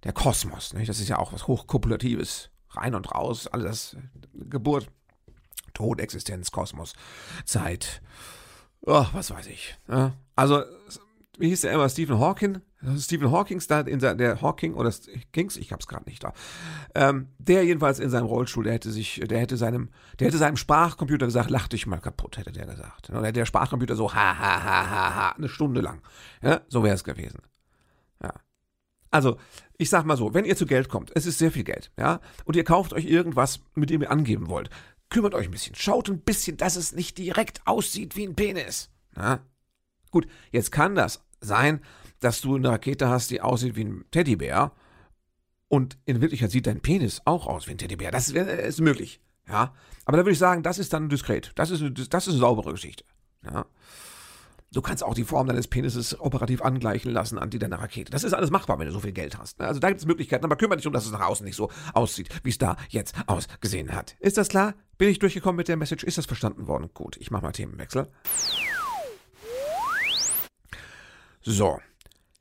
Der 0.03 0.11
Kosmos, 0.11 0.73
nicht? 0.73 0.89
das 0.89 0.99
ist 0.99 1.07
ja 1.07 1.17
auch 1.17 1.31
was 1.31 1.47
Hochkopulatives. 1.47 2.49
Rein 2.71 2.93
und 2.93 3.09
raus, 3.15 3.47
alles. 3.47 3.95
Geburt, 4.33 4.89
Tod, 5.73 6.01
Existenz, 6.01 6.51
Kosmos, 6.51 6.91
Zeit. 7.45 8.01
Oh, 8.81 9.05
was 9.13 9.31
weiß 9.31 9.47
ich. 9.47 9.77
Ja? 9.87 10.17
Also, 10.35 10.61
wie 11.37 11.47
hieß 11.47 11.61
der 11.61 11.71
immer? 11.71 11.87
Stephen 11.87 12.19
Hawking? 12.19 12.59
Stephen 12.97 13.31
Hawking 13.31 13.61
da 13.67 13.81
in 13.81 13.99
der, 13.99 14.15
der 14.15 14.41
Hawking 14.41 14.73
oder 14.73 14.91
Kings, 15.31 15.57
ich 15.57 15.71
hab's 15.71 15.87
gerade 15.87 16.05
nicht 16.05 16.23
da. 16.23 16.33
Ähm, 16.95 17.29
der 17.37 17.63
jedenfalls 17.63 17.99
in 17.99 18.09
seinem 18.09 18.25
Rollstuhl, 18.25 18.65
der 18.65 18.73
hätte 18.73 18.91
sich, 18.91 19.21
der 19.23 19.39
hätte 19.39 19.57
seinem, 19.57 19.89
der 20.19 20.27
hätte 20.27 20.37
seinem 20.37 20.57
Sprachcomputer 20.57 21.25
gesagt, 21.25 21.49
lach 21.49 21.67
dich 21.67 21.87
mal 21.87 21.99
kaputt, 21.99 22.37
hätte 22.37 22.51
der 22.51 22.65
gesagt. 22.65 23.09
Oder 23.09 23.31
der 23.31 23.45
Sprachcomputer 23.45 23.95
so, 23.95 24.13
ha, 24.13 24.37
ha, 24.37 24.63
ha, 24.63 24.89
ha, 24.89 25.15
ha, 25.15 25.29
eine 25.31 25.49
Stunde 25.49 25.81
lang. 25.81 26.01
Ja, 26.41 26.61
so 26.67 26.83
wäre 26.83 26.95
es 26.95 27.03
gewesen. 27.03 27.39
Ja. 28.21 28.33
Also, 29.11 29.37
ich 29.77 29.89
sag 29.89 30.05
mal 30.05 30.17
so, 30.17 30.33
wenn 30.33 30.45
ihr 30.45 30.57
zu 30.57 30.65
Geld 30.65 30.89
kommt, 30.89 31.11
es 31.15 31.25
ist 31.25 31.37
sehr 31.37 31.51
viel 31.51 31.63
Geld, 31.63 31.91
ja, 31.97 32.19
und 32.45 32.55
ihr 32.55 32.63
kauft 32.63 32.93
euch 32.93 33.05
irgendwas, 33.05 33.61
mit 33.75 33.89
dem 33.89 34.01
ihr 34.01 34.11
angeben 34.11 34.49
wollt, 34.49 34.69
kümmert 35.09 35.35
euch 35.35 35.45
ein 35.45 35.51
bisschen, 35.51 35.75
schaut 35.75 36.09
ein 36.09 36.19
bisschen, 36.19 36.57
dass 36.57 36.75
es 36.75 36.93
nicht 36.93 37.17
direkt 37.17 37.61
aussieht 37.65 38.15
wie 38.15 38.27
ein 38.27 38.35
Penis. 38.35 38.89
Ja? 39.15 39.39
Gut, 40.11 40.27
jetzt 40.51 40.71
kann 40.71 40.95
das 40.95 41.23
sein, 41.39 41.81
dass 42.23 42.41
du 42.41 42.55
eine 42.55 42.69
Rakete 42.69 43.09
hast, 43.09 43.31
die 43.31 43.41
aussieht 43.41 43.75
wie 43.75 43.85
ein 43.85 44.05
Teddybär 44.11 44.71
und 45.67 45.97
in 46.05 46.21
Wirklichkeit 46.21 46.51
sieht 46.51 46.67
dein 46.67 46.81
Penis 46.81 47.21
auch 47.25 47.47
aus 47.47 47.67
wie 47.67 47.71
ein 47.71 47.77
Teddybär. 47.77 48.11
Das 48.11 48.29
ist 48.29 48.81
möglich. 48.81 49.19
Ja, 49.47 49.73
aber 50.05 50.17
da 50.17 50.23
würde 50.23 50.31
ich 50.31 50.39
sagen, 50.39 50.63
das 50.63 50.79
ist 50.79 50.93
dann 50.93 51.09
diskret. 51.09 51.51
Das 51.55 51.69
ist 51.69 51.81
eine, 51.81 51.91
das 51.91 52.27
ist 52.27 52.33
eine 52.33 52.39
saubere 52.39 52.71
Geschichte. 52.71 53.03
Ja. 53.43 53.65
Du 54.71 54.81
kannst 54.81 55.03
auch 55.03 55.13
die 55.13 55.23
Form 55.23 55.45
deines 55.45 55.67
Penises 55.67 56.19
operativ 56.19 56.63
angleichen 56.63 57.11
lassen 57.11 57.37
an 57.37 57.51
die 57.51 57.59
deiner 57.59 57.79
Rakete. 57.79 58.11
Das 58.11 58.23
ist 58.23 58.33
alles 58.33 58.49
machbar, 58.49 58.79
wenn 58.79 58.87
du 58.87 58.93
so 58.93 59.01
viel 59.01 59.11
Geld 59.11 59.37
hast. 59.37 59.61
Also 59.61 59.79
da 59.79 59.89
gibt 59.89 59.99
es 59.99 60.07
Möglichkeiten, 60.07 60.45
aber 60.45 60.55
kümmere 60.55 60.77
dich 60.77 60.87
um, 60.87 60.93
dass 60.93 61.05
es 61.05 61.11
nach 61.11 61.21
außen 61.21 61.45
nicht 61.45 61.55
so 61.55 61.69
aussieht, 61.93 62.29
wie 62.43 62.49
es 62.49 62.57
da 62.57 62.75
jetzt 62.89 63.13
ausgesehen 63.27 63.93
hat. 63.93 64.15
Ist 64.19 64.37
das 64.37 64.47
klar? 64.47 64.73
Bin 64.97 65.09
ich 65.09 65.19
durchgekommen 65.19 65.57
mit 65.57 65.67
der 65.67 65.77
Message? 65.77 66.03
Ist 66.03 66.17
das 66.17 66.25
verstanden 66.25 66.67
worden? 66.67 66.89
Gut, 66.93 67.17
ich 67.17 67.29
mache 67.29 67.43
mal 67.43 67.51
Themenwechsel. 67.51 68.07
So, 71.43 71.79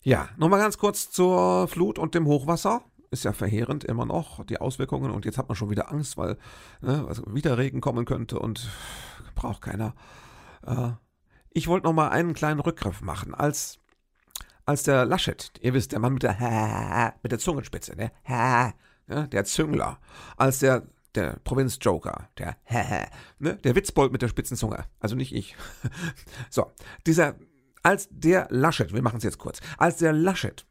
ja, 0.02 0.28
nochmal 0.36 0.60
ganz 0.60 0.78
kurz 0.78 1.10
zur 1.10 1.68
Flut 1.68 1.98
und 1.98 2.14
dem 2.14 2.26
Hochwasser. 2.26 2.82
Ist 3.10 3.24
ja 3.24 3.32
verheerend 3.32 3.84
immer 3.84 4.06
noch, 4.06 4.44
die 4.46 4.58
Auswirkungen. 4.58 5.10
Und 5.10 5.24
jetzt 5.24 5.38
hat 5.38 5.48
man 5.48 5.56
schon 5.56 5.70
wieder 5.70 5.92
Angst, 5.92 6.16
weil 6.16 6.38
ne, 6.80 7.04
also 7.06 7.22
wieder 7.26 7.58
Regen 7.58 7.80
kommen 7.80 8.04
könnte 8.04 8.38
und 8.38 8.68
braucht 9.34 9.62
keiner. 9.62 9.94
Äh, 10.66 10.92
ich 11.50 11.68
wollte 11.68 11.86
nochmal 11.86 12.10
einen 12.10 12.34
kleinen 12.34 12.60
Rückgriff 12.60 13.02
machen. 13.02 13.34
Als, 13.34 13.78
als 14.64 14.82
der 14.82 15.04
Laschet, 15.04 15.52
ihr 15.60 15.74
wisst, 15.74 15.92
der 15.92 15.98
Mann 15.98 16.14
mit 16.14 16.22
der, 16.22 17.14
mit 17.22 17.32
der 17.32 17.38
Zungenspitze, 17.38 17.94
ne, 17.94 18.10
ne, 19.06 19.28
der 19.28 19.44
Züngler, 19.44 19.98
als 20.36 20.60
der 20.60 20.86
der 21.14 21.38
Provinz-Joker, 21.44 22.30
der, 22.38 22.56
ne, 23.38 23.56
der 23.56 23.74
Witzbold 23.74 24.12
mit 24.12 24.22
der 24.22 24.28
spitzen 24.28 24.56
Zunge, 24.56 24.86
also 24.98 25.14
nicht 25.14 25.34
ich. 25.34 25.56
so, 26.48 26.72
dieser 27.06 27.34
als 27.82 28.08
der 28.10 28.46
Laschet, 28.50 28.92
wir 28.92 29.02
machen 29.02 29.18
es 29.18 29.24
jetzt 29.24 29.38
kurz, 29.38 29.60
als 29.78 29.96
der 29.96 30.12
Laschet 30.12 30.66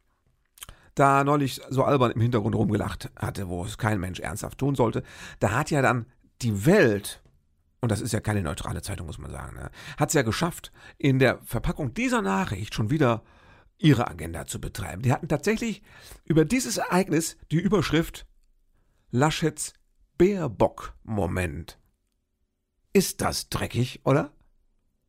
da 0.94 1.24
neulich 1.24 1.60
so 1.70 1.84
albern 1.84 2.12
im 2.12 2.20
Hintergrund 2.20 2.54
rumgelacht 2.54 3.10
hatte, 3.16 3.48
wo 3.48 3.64
es 3.64 3.78
kein 3.78 4.00
Mensch 4.00 4.20
ernsthaft 4.20 4.58
tun 4.58 4.74
sollte, 4.74 5.02
da 5.40 5.52
hat 5.52 5.70
ja 5.70 5.80
dann 5.82 6.06
die 6.42 6.66
Welt, 6.66 7.22
und 7.80 7.90
das 7.90 8.00
ist 8.00 8.12
ja 8.12 8.20
keine 8.20 8.42
neutrale 8.42 8.82
Zeitung, 8.82 9.06
muss 9.06 9.18
man 9.18 9.30
sagen, 9.30 9.56
ne, 9.56 9.70
hat 9.96 10.10
es 10.10 10.14
ja 10.14 10.22
geschafft, 10.22 10.72
in 10.98 11.18
der 11.18 11.38
Verpackung 11.44 11.94
dieser 11.94 12.20
Nachricht 12.20 12.74
schon 12.74 12.90
wieder 12.90 13.22
ihre 13.78 14.08
Agenda 14.08 14.46
zu 14.46 14.60
betreiben. 14.60 15.02
Die 15.02 15.12
hatten 15.12 15.28
tatsächlich 15.28 15.82
über 16.24 16.44
dieses 16.44 16.76
Ereignis 16.76 17.36
die 17.50 17.58
Überschrift 17.58 18.26
Laschets 19.10 19.74
Bärbock-Moment 20.18 21.78
Ist 22.92 23.20
das 23.20 23.48
dreckig, 23.48 24.00
oder? 24.04 24.32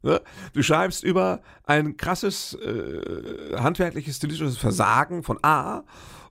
Ne? 0.04 0.22
Du 0.54 0.62
schreibst 0.62 1.04
über 1.04 1.42
ein 1.64 1.98
krasses 1.98 2.54
äh, 2.56 3.58
handwerkliches, 3.58 4.18
stilistisches 4.18 4.58
Versagen 4.58 5.24
von 5.24 5.40
A 5.44 5.84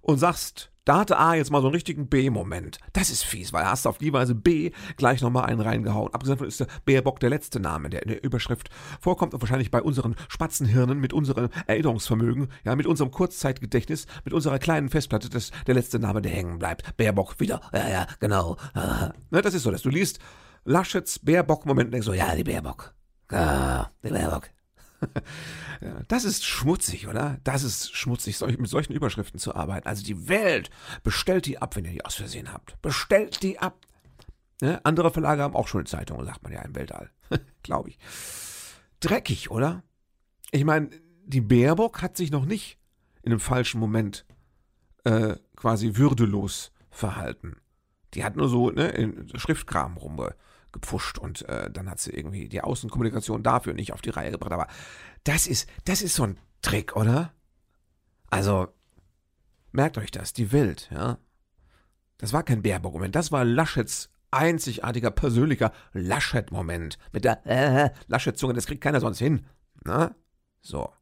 und 0.03 0.19
sagst, 0.19 0.73
da 0.85 0.99
hatte 0.99 1.17
A 1.17 1.35
jetzt 1.35 1.53
mal 1.53 1.61
so 1.61 1.69
einen 1.69 1.75
richtigen 1.75 2.09
B-Moment. 2.09 2.79
Das 2.93 3.09
ist 3.09 3.23
fies, 3.23 3.53
weil 3.53 3.65
hast 3.65 3.87
auf 3.87 3.99
die 3.99 4.13
Weise 4.13 4.35
B 4.35 4.73
gleich 4.97 5.23
nochmal 5.23 5.45
einen 5.45 5.61
reingehauen. 5.61 6.13
Abgesehen 6.13 6.37
davon 6.37 6.49
ist 6.49 6.59
der 6.59 6.67
Bärbock 6.85 7.21
der 7.21 7.31
letzte 7.31 7.61
Name, 7.61 7.89
der 7.89 8.03
in 8.03 8.09
der 8.09 8.25
Überschrift 8.25 8.69
vorkommt 9.01 9.33
und 9.33 9.41
wahrscheinlich 9.41 9.71
bei 9.71 9.81
unseren 9.81 10.17
Spatzenhirnen 10.29 10.99
mit 10.99 11.13
unserem 11.13 11.51
Erinnerungsvermögen, 11.69 12.49
ja, 12.65 12.75
mit 12.75 12.87
unserem 12.87 13.13
Kurzzeitgedächtnis, 13.13 14.07
mit 14.25 14.35
unserer 14.35 14.59
kleinen 14.59 14.89
Festplatte, 14.89 15.31
das 15.31 15.53
der 15.69 15.75
letzte 15.75 16.01
Name, 16.01 16.21
der 16.21 16.33
hängen 16.33 16.59
bleibt. 16.59 16.97
Bärbock 16.97 17.39
wieder. 17.39 17.61
Ja, 17.73 17.89
ja, 17.89 18.07
genau. 18.19 18.57
Ne, 19.31 19.41
das 19.41 19.55
ist 19.55 19.63
so, 19.63 19.71
dass 19.71 19.83
du 19.83 19.89
liest 19.89 20.19
Laschets 20.65 21.19
Bärbock-Moment 21.19 21.87
und 21.87 21.93
denkst 21.93 22.07
so, 22.07 22.13
ja, 22.13 22.35
die 22.35 22.45
Bärbock. 22.45 22.93
Ah, 23.33 23.91
die 24.03 24.09
Bärbock. 24.09 24.51
Das 26.07 26.25
ist 26.25 26.45
schmutzig, 26.45 27.09
oder? 27.09 27.39
Das 27.43 27.65
ist 27.65 27.93
schmutzig, 27.93 28.41
mit 28.41 28.69
solchen 28.69 28.93
Überschriften 28.93 29.41
zu 29.41 29.57
arbeiten. 29.57 29.89
Also 29.89 30.05
die 30.05 30.29
Welt, 30.29 30.71
bestellt 31.03 31.47
die 31.47 31.59
ab, 31.59 31.75
wenn 31.75 31.85
ihr 31.85 31.91
die 31.91 32.05
aus 32.05 32.15
Versehen 32.15 32.53
habt. 32.53 32.81
Bestellt 32.83 33.43
die 33.43 33.59
ab. 33.59 33.85
Ne? 34.61 34.81
Andere 34.85 35.11
Verlage 35.11 35.43
haben 35.43 35.57
auch 35.57 35.67
schon 35.67 35.87
Zeitungen, 35.87 36.25
sagt 36.25 36.45
man 36.45 36.53
ja 36.53 36.63
im 36.63 36.77
Weltall. 36.77 37.11
Glaube 37.65 37.89
ich. 37.89 37.99
Dreckig, 39.01 39.51
oder? 39.51 39.83
Ich 40.53 40.65
meine, 40.65 40.91
die 41.25 41.41
Baerbock 41.41 42.01
hat 42.01 42.17
sich 42.17 42.31
noch 42.31 42.45
nicht 42.45 42.79
in 43.23 43.33
einem 43.33 43.41
falschen 43.41 43.81
Moment 43.81 44.25
äh, 45.03 45.35
quasi 45.57 45.97
würdelos 45.97 46.71
verhalten. 46.91 47.57
Die 48.15 48.23
hat 48.23 48.37
nur 48.37 48.49
so 48.49 48.71
ne, 48.71 48.89
in 48.91 49.37
Schriftkram 49.37 49.97
rumge 49.97 50.37
gepfuscht 50.73 51.19
und 51.19 51.49
äh, 51.49 51.71
dann 51.71 51.91
hat 51.91 52.01
sie 52.01 52.11
irgendwie 52.13 52.49
die 52.49 52.63
Außenkommunikation 52.63 53.43
dafür 53.43 53.75
nicht 53.75 53.93
auf 53.93 54.03
die 54.03 54.11
Reihe 54.11 54.31
gebracht. 54.31 54.53
Aber 54.53 54.67
das 55.25 55.47
ist, 55.47 55.69
das 55.85 56.03
ist 56.03 56.15
so 56.15 56.25
ein 56.25 56.39
Trick, 56.63 56.97
oder? 56.97 57.33
Also, 58.31 58.69
merkt 59.73 59.99
euch 59.99 60.11
das, 60.11 60.33
die 60.33 60.53
Welt, 60.53 60.89
ja. 60.93 61.19
Das 62.19 62.33
war 62.33 62.43
kein 62.43 62.63
Baerbock-Moment, 62.63 63.15
das 63.15 63.33
war 63.33 63.45
Laschets 63.45 64.11
einzigartiger, 64.31 65.11
persönlicher 65.11 65.73
Laschet-Moment. 65.93 66.99
Mit 67.13 67.25
der 67.25 67.47
äh, 67.47 67.91
Laschet-Zunge, 68.09 68.55
das 68.55 68.67
kriegt 68.67 68.81
keiner 68.81 69.01
sonst 69.01 69.19
hin. 69.19 69.47
Na? 69.85 70.15
So. 70.61 70.93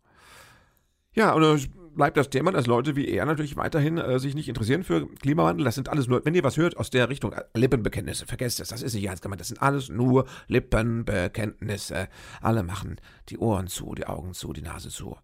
Ja, 1.12 1.32
und 1.32 1.42
äh, 1.42 1.68
bleibt 1.94 2.16
das 2.16 2.30
Thema, 2.30 2.52
dass 2.52 2.66
Leute 2.66 2.96
wie 2.96 3.08
er 3.08 3.26
natürlich 3.26 3.56
weiterhin 3.56 3.98
äh, 3.98 4.18
sich 4.18 4.34
nicht 4.34 4.48
interessieren 4.48 4.84
für 4.84 5.06
Klimawandel. 5.06 5.64
Das 5.64 5.74
sind 5.74 5.88
alles 5.88 6.06
nur, 6.08 6.24
wenn 6.24 6.34
ihr 6.34 6.44
was 6.44 6.56
hört 6.56 6.76
aus 6.76 6.90
der 6.90 7.08
Richtung, 7.08 7.32
äh, 7.32 7.42
Lippenbekenntnisse, 7.54 8.26
vergesst 8.26 8.60
es, 8.60 8.68
das 8.68 8.82
ist 8.82 8.94
nicht 8.94 9.04
ernst 9.04 9.22
gemeint. 9.22 9.40
Das 9.40 9.48
sind 9.48 9.62
alles 9.62 9.88
nur 9.88 10.26
Lippenbekenntnisse. 10.48 12.08
Alle 12.40 12.62
machen 12.62 13.00
die 13.28 13.38
Ohren 13.38 13.66
zu, 13.66 13.94
die 13.94 14.06
Augen 14.06 14.34
zu, 14.34 14.52
die 14.52 14.62
Nase 14.62 14.88
zu. 14.88 15.16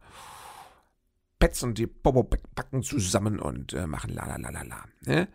Petzen 1.38 1.74
die 1.74 1.86
Popo-Backen 1.86 2.82
zusammen 2.82 3.38
und 3.38 3.72
äh, 3.72 3.86
machen 3.86 4.12
la 4.14 4.26
la 4.26 4.36
la 4.36 4.50
la 4.50 4.62
la. 4.62 4.84
Ne? 5.04 5.28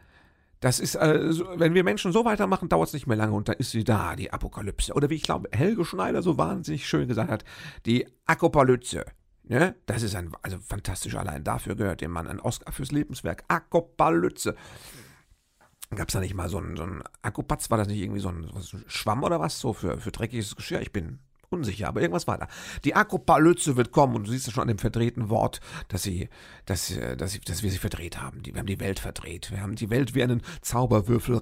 Das 0.61 0.79
ist, 0.79 0.95
äh, 0.95 1.31
wenn 1.55 1.73
wir 1.73 1.83
Menschen 1.83 2.11
so 2.11 2.23
weitermachen, 2.23 2.69
dauert 2.69 2.89
es 2.89 2.93
nicht 2.93 3.07
mehr 3.07 3.17
lange 3.17 3.33
und 3.33 3.50
dann 3.50 3.57
ist 3.57 3.71
sie 3.71 3.83
da, 3.83 4.15
die 4.15 4.31
Apokalypse. 4.31 4.93
Oder 4.93 5.09
wie 5.09 5.15
ich 5.15 5.23
glaube, 5.23 5.50
Helge 5.51 5.83
Schneider 5.85 6.21
so 6.21 6.38
wahnsinnig 6.38 6.88
schön 6.88 7.07
gesagt 7.07 7.31
hat, 7.31 7.43
die 7.85 8.07
Akopalypse. 8.27 9.05
Ne? 9.51 9.75
Das 9.86 10.01
ist 10.01 10.15
ein, 10.15 10.31
also 10.43 10.60
fantastisch. 10.60 11.15
Allein 11.15 11.43
dafür 11.43 11.75
gehört 11.75 12.00
dem 12.00 12.12
Mann 12.12 12.25
ein 12.25 12.39
Oscar 12.39 12.72
fürs 12.72 12.93
Lebenswerk. 12.93 13.43
Akopalypse. 13.50 14.55
Gab 15.93 16.08
es 16.08 16.13
da 16.13 16.22
nicht 16.22 16.36
mal 16.36 16.48
so 16.48 16.58
einen, 16.58 16.77
so 16.77 16.84
einen 16.84 17.03
Akkupatz? 17.22 17.70
War 17.70 17.77
das 17.77 17.89
nicht 17.89 18.00
irgendwie 18.00 18.22
so 18.22 18.29
ein, 18.29 18.50
so 18.62 18.77
ein 18.77 18.86
Schwamm 18.88 19.24
oder 19.24 19.41
was? 19.41 19.60
So 19.60 19.74
für, 19.74 20.00
für 20.00 20.12
dreckiges 20.12 20.55
Geschirr? 20.55 20.79
Ich 20.79 20.93
bin 20.93 21.20
unsicher, 21.50 21.89
aber 21.89 22.00
irgendwas 22.00 22.27
war 22.27 22.38
da. 22.38 22.48
Die 22.86 22.96
Akopalypse 22.96 23.75
wird 23.75 23.91
kommen 23.91 24.15
und 24.15 24.25
du 24.25 24.31
siehst 24.31 24.48
es 24.48 24.53
schon 24.53 24.62
an 24.62 24.70
dem 24.70 24.77
verdrehten 24.77 25.27
Wort, 25.27 25.60
dass 25.89 26.03
sie, 26.03 26.29
dass, 26.65 26.93
dass, 27.17 27.34
sie, 27.34 27.41
dass 27.41 27.62
wir 27.62 27.72
sie 27.72 27.77
verdreht 27.77 28.22
haben. 28.22 28.46
wir 28.46 28.58
haben 28.58 28.67
die 28.67 28.79
Welt 28.79 29.01
verdreht. 29.01 29.51
Wir 29.51 29.60
haben 29.60 29.75
die 29.75 29.89
Welt 29.89 30.15
wie 30.15 30.24
einen 30.24 30.43
Zauberwürfel, 30.62 31.41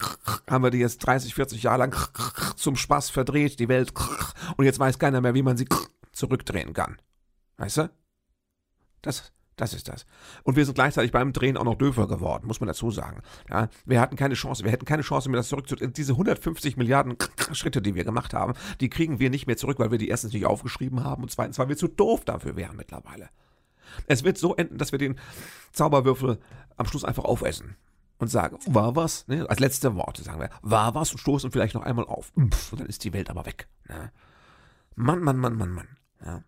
haben 0.48 0.64
wir 0.64 0.70
die 0.70 0.78
jetzt 0.78 1.00
30, 1.00 1.34
40 1.34 1.64
Jahre 1.64 1.80
lang 1.80 1.94
zum 2.56 2.76
Spaß 2.76 3.10
verdreht, 3.10 3.60
die 3.60 3.68
Welt. 3.68 3.92
Und 4.56 4.64
jetzt 4.64 4.78
weiß 4.78 4.98
keiner 4.98 5.20
mehr, 5.20 5.34
wie 5.34 5.42
man 5.42 5.58
sie 5.58 5.68
zurückdrehen 6.12 6.72
kann. 6.72 6.96
Weißt 7.60 7.76
du? 7.76 7.90
Das, 9.02 9.32
das 9.56 9.74
ist 9.74 9.86
das. 9.88 10.06
Und 10.44 10.56
wir 10.56 10.64
sind 10.64 10.74
gleichzeitig 10.74 11.12
beim 11.12 11.34
Drehen 11.34 11.58
auch 11.58 11.64
noch 11.64 11.74
döfer 11.74 12.08
geworden, 12.08 12.46
muss 12.46 12.60
man 12.60 12.68
dazu 12.68 12.90
sagen. 12.90 13.20
Ja, 13.50 13.68
wir 13.84 14.00
hatten 14.00 14.16
keine 14.16 14.32
Chance, 14.34 14.64
wir 14.64 14.72
hätten 14.72 14.86
keine 14.86 15.02
Chance 15.02 15.28
mehr, 15.28 15.36
das 15.36 15.48
zurückzudrehen. 15.48 15.92
Diese 15.92 16.12
150 16.12 16.78
Milliarden 16.78 17.18
Schritte, 17.52 17.82
die 17.82 17.94
wir 17.94 18.04
gemacht 18.04 18.32
haben, 18.32 18.54
die 18.80 18.88
kriegen 18.88 19.18
wir 19.18 19.28
nicht 19.28 19.46
mehr 19.46 19.58
zurück, 19.58 19.78
weil 19.78 19.90
wir 19.90 19.98
die 19.98 20.08
erstens 20.08 20.32
nicht 20.32 20.46
aufgeschrieben 20.46 21.04
haben 21.04 21.22
und 21.22 21.30
zweitens, 21.30 21.58
weil 21.58 21.68
wir 21.68 21.76
zu 21.76 21.88
doof 21.88 22.24
dafür 22.24 22.56
wären 22.56 22.76
mittlerweile. 22.76 23.28
Es 24.06 24.24
wird 24.24 24.38
so 24.38 24.56
enden, 24.56 24.78
dass 24.78 24.92
wir 24.92 24.98
den 24.98 25.18
Zauberwürfel 25.72 26.38
am 26.76 26.86
Schluss 26.86 27.04
einfach 27.04 27.24
aufessen 27.24 27.76
und 28.16 28.28
sagen, 28.28 28.58
war 28.68 28.96
was? 28.96 29.28
Ne? 29.28 29.44
Als 29.50 29.60
letzte 29.60 29.94
Worte 29.96 30.22
sagen 30.22 30.40
wir, 30.40 30.48
war 30.62 30.94
was 30.94 31.12
und 31.12 31.18
stoßen 31.18 31.50
vielleicht 31.50 31.74
noch 31.74 31.82
einmal 31.82 32.06
auf. 32.06 32.32
Und 32.36 32.80
dann 32.80 32.86
ist 32.86 33.04
die 33.04 33.12
Welt 33.12 33.28
aber 33.28 33.44
weg. 33.44 33.68
Ne? 33.86 34.12
Mann, 34.94 35.20
Mann, 35.20 35.36
Mann, 35.36 35.56
Mann, 35.56 35.70
Mann. 35.72 35.88
Ja. 36.24 36.42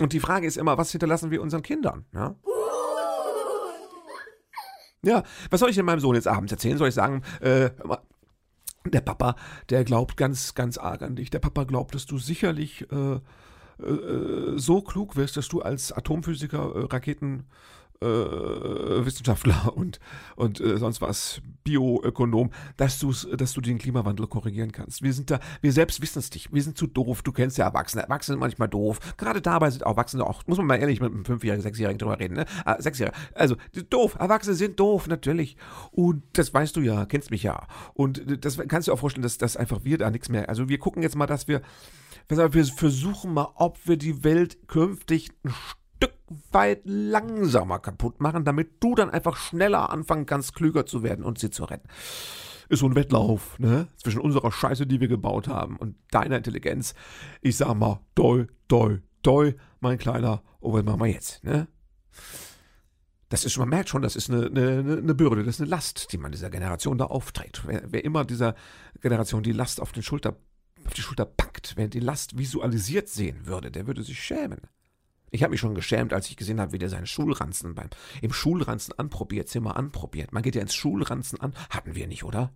Und 0.00 0.12
die 0.12 0.20
Frage 0.20 0.46
ist 0.46 0.56
immer, 0.56 0.76
was 0.76 0.90
hinterlassen 0.90 1.30
wir 1.30 1.40
unseren 1.42 1.62
Kindern? 1.62 2.04
Ja? 2.12 2.34
Ja, 5.02 5.22
was 5.50 5.60
soll 5.60 5.70
ich 5.70 5.76
denn 5.76 5.84
meinem 5.84 6.00
Sohn 6.00 6.16
jetzt 6.16 6.26
abends 6.26 6.52
erzählen? 6.52 6.78
Soll 6.78 6.88
ich 6.88 6.94
sagen, 6.94 7.22
äh, 7.40 7.70
der 8.84 9.00
Papa, 9.00 9.36
der 9.70 9.84
glaubt 9.84 10.16
ganz, 10.16 10.54
ganz 10.54 10.78
arg 10.78 11.02
an 11.02 11.16
dich. 11.16 11.30
Der 11.30 11.38
Papa 11.38 11.64
glaubt, 11.64 11.94
dass 11.94 12.06
du 12.06 12.18
sicherlich 12.18 12.86
äh, 12.90 13.20
äh, 13.82 14.58
so 14.58 14.82
klug 14.82 15.16
wirst, 15.16 15.36
dass 15.36 15.48
du 15.48 15.62
als 15.62 15.92
Atomphysiker 15.92 16.74
äh, 16.74 16.84
Raketen 16.86 17.46
äh, 18.00 19.04
Wissenschaftler 19.04 19.72
und, 19.76 20.00
und 20.36 20.60
äh, 20.60 20.78
sonst 20.78 21.00
was, 21.00 21.40
Bioökonom, 21.66 22.50
dass, 22.76 23.04
dass 23.36 23.52
du 23.52 23.60
den 23.60 23.78
Klimawandel 23.78 24.28
korrigieren 24.28 24.70
kannst. 24.70 25.02
Wir 25.02 25.12
sind 25.12 25.30
da, 25.30 25.40
wir 25.60 25.72
selbst 25.72 26.00
wissen 26.00 26.20
es 26.20 26.30
nicht. 26.32 26.52
Wir 26.52 26.62
sind 26.62 26.78
zu 26.78 26.86
doof. 26.86 27.22
Du 27.22 27.32
kennst 27.32 27.58
ja 27.58 27.66
Erwachsene. 27.66 28.04
Erwachsene 28.04 28.34
sind 28.34 28.40
manchmal 28.40 28.68
doof. 28.68 29.00
Gerade 29.16 29.42
dabei 29.42 29.70
sind 29.70 29.82
Erwachsene 29.82 30.24
auch, 30.24 30.46
muss 30.46 30.58
man 30.58 30.66
mal 30.68 30.76
ehrlich 30.76 31.00
mit 31.00 31.12
einem 31.12 31.24
Fünfjährigen, 31.24 31.62
Sechsjährigen 31.62 31.98
drüber 31.98 32.20
reden, 32.20 32.34
ne? 32.34 32.46
Ah, 32.64 32.80
Sechsjährigen. 32.80 33.18
Also, 33.34 33.56
doof. 33.90 34.16
Erwachsene 34.18 34.54
sind 34.54 34.78
doof, 34.78 35.08
natürlich. 35.08 35.56
Und 35.90 36.22
das 36.34 36.54
weißt 36.54 36.76
du 36.76 36.80
ja, 36.80 37.04
kennst 37.04 37.32
mich 37.32 37.42
ja. 37.42 37.66
Und 37.94 38.44
das 38.44 38.58
kannst 38.68 38.86
du 38.86 38.92
auch 38.92 38.98
vorstellen, 39.00 39.24
dass, 39.24 39.36
dass 39.38 39.56
einfach 39.56 39.82
wir 39.82 39.98
da 39.98 40.10
nichts 40.10 40.28
mehr, 40.28 40.48
also 40.48 40.68
wir 40.68 40.78
gucken 40.78 41.02
jetzt 41.02 41.16
mal, 41.16 41.26
dass 41.26 41.48
wir, 41.48 41.62
wir 42.28 42.64
versuchen 42.64 43.34
mal, 43.34 43.48
ob 43.56 43.88
wir 43.88 43.96
die 43.96 44.22
Welt 44.22 44.68
künftig 44.68 45.30
ein 45.44 45.50
Stück 45.50 45.85
weit 46.52 46.82
langsamer 46.84 47.78
kaputt 47.78 48.20
machen, 48.20 48.44
damit 48.44 48.82
du 48.82 48.94
dann 48.94 49.10
einfach 49.10 49.36
schneller 49.36 49.90
anfangen 49.90 50.26
kannst, 50.26 50.54
klüger 50.54 50.86
zu 50.86 51.02
werden 51.02 51.24
und 51.24 51.38
sie 51.38 51.50
zu 51.50 51.64
retten. 51.64 51.88
Ist 52.68 52.80
so 52.80 52.86
ein 52.86 52.96
Wettlauf, 52.96 53.58
ne? 53.58 53.86
Zwischen 53.96 54.20
unserer 54.20 54.50
Scheiße, 54.50 54.86
die 54.86 55.00
wir 55.00 55.08
gebaut 55.08 55.46
haben, 55.46 55.76
und 55.76 55.96
deiner 56.10 56.36
Intelligenz. 56.36 56.94
Ich 57.40 57.56
sag 57.56 57.74
mal, 57.74 58.00
doi, 58.16 58.46
doi, 58.66 59.02
doi, 59.22 59.54
mein 59.80 59.98
Kleiner. 59.98 60.42
Oh, 60.60 60.72
was 60.72 60.82
machen 60.82 61.00
wir 61.00 61.06
jetzt, 61.06 61.44
ne? 61.44 61.68
Das 63.28 63.44
ist, 63.44 63.58
man 63.58 63.68
merkt 63.68 63.88
schon, 63.88 64.02
das 64.02 64.14
ist 64.14 64.30
eine, 64.30 64.46
eine, 64.46 64.98
eine 64.98 65.14
Bürde, 65.14 65.42
das 65.42 65.56
ist 65.56 65.60
eine 65.60 65.70
Last, 65.70 66.12
die 66.12 66.18
man 66.18 66.30
dieser 66.32 66.50
Generation 66.50 66.98
da 66.98 67.06
aufträgt. 67.06 67.62
Wer, 67.66 67.82
wer 67.86 68.04
immer 68.04 68.24
dieser 68.24 68.54
Generation 69.00 69.42
die 69.42 69.52
Last 69.52 69.80
auf, 69.80 69.92
den 69.92 70.02
Schulter, 70.02 70.36
auf 70.86 70.94
die 70.94 71.02
Schulter 71.02 71.24
packt, 71.24 71.74
wer 71.76 71.88
die 71.88 72.00
Last 72.00 72.38
visualisiert 72.38 73.08
sehen 73.08 73.46
würde, 73.46 73.70
der 73.70 73.86
würde 73.86 74.02
sich 74.02 74.22
schämen. 74.22 74.60
Ich 75.30 75.42
habe 75.42 75.50
mich 75.50 75.60
schon 75.60 75.74
geschämt, 75.74 76.12
als 76.12 76.28
ich 76.28 76.36
gesehen 76.36 76.60
habe, 76.60 76.72
wie 76.72 76.78
der 76.78 76.88
seinen 76.88 77.06
Schulranzen 77.06 77.74
beim 77.74 77.88
im 78.22 78.32
Schulranzen 78.32 78.98
anprobiert, 78.98 79.48
Zimmer 79.48 79.76
anprobiert. 79.76 80.32
Man 80.32 80.42
geht 80.42 80.54
ja 80.54 80.62
ins 80.62 80.74
Schulranzen 80.74 81.40
an. 81.40 81.54
Hatten 81.70 81.94
wir 81.94 82.06
nicht, 82.06 82.24
oder? 82.24 82.52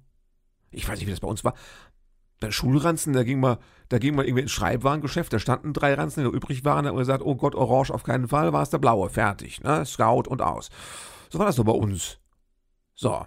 Ich 0.70 0.88
weiß 0.88 0.98
nicht, 0.98 1.06
wie 1.06 1.12
das 1.12 1.20
bei 1.20 1.28
uns 1.28 1.44
war. 1.44 1.54
Der 2.42 2.52
Schulranzen, 2.52 3.12
da 3.12 3.22
ging 3.22 3.38
mal, 3.38 3.58
da 3.90 3.98
ging 3.98 4.14
mal 4.14 4.24
irgendwie 4.24 4.42
ins 4.42 4.52
Schreibwarengeschäft, 4.52 5.32
da 5.32 5.38
standen 5.38 5.74
drei 5.74 5.92
Ranzen, 5.92 6.24
die 6.24 6.30
übrig 6.30 6.64
waren, 6.64 6.84
da 6.84 6.90
haben 6.90 6.96
wir 6.96 7.00
gesagt, 7.00 7.22
oh 7.22 7.34
Gott, 7.34 7.54
orange 7.54 7.90
auf 7.90 8.02
keinen 8.02 8.28
Fall, 8.28 8.52
war 8.54 8.62
es 8.62 8.70
der 8.70 8.78
blaue, 8.78 9.10
fertig, 9.10 9.60
ne? 9.60 9.84
Scout 9.84 10.22
und 10.26 10.40
aus. 10.40 10.70
So 11.28 11.38
war 11.38 11.46
das 11.46 11.56
doch 11.56 11.64
bei 11.64 11.72
uns. 11.72 12.18
So. 12.94 13.26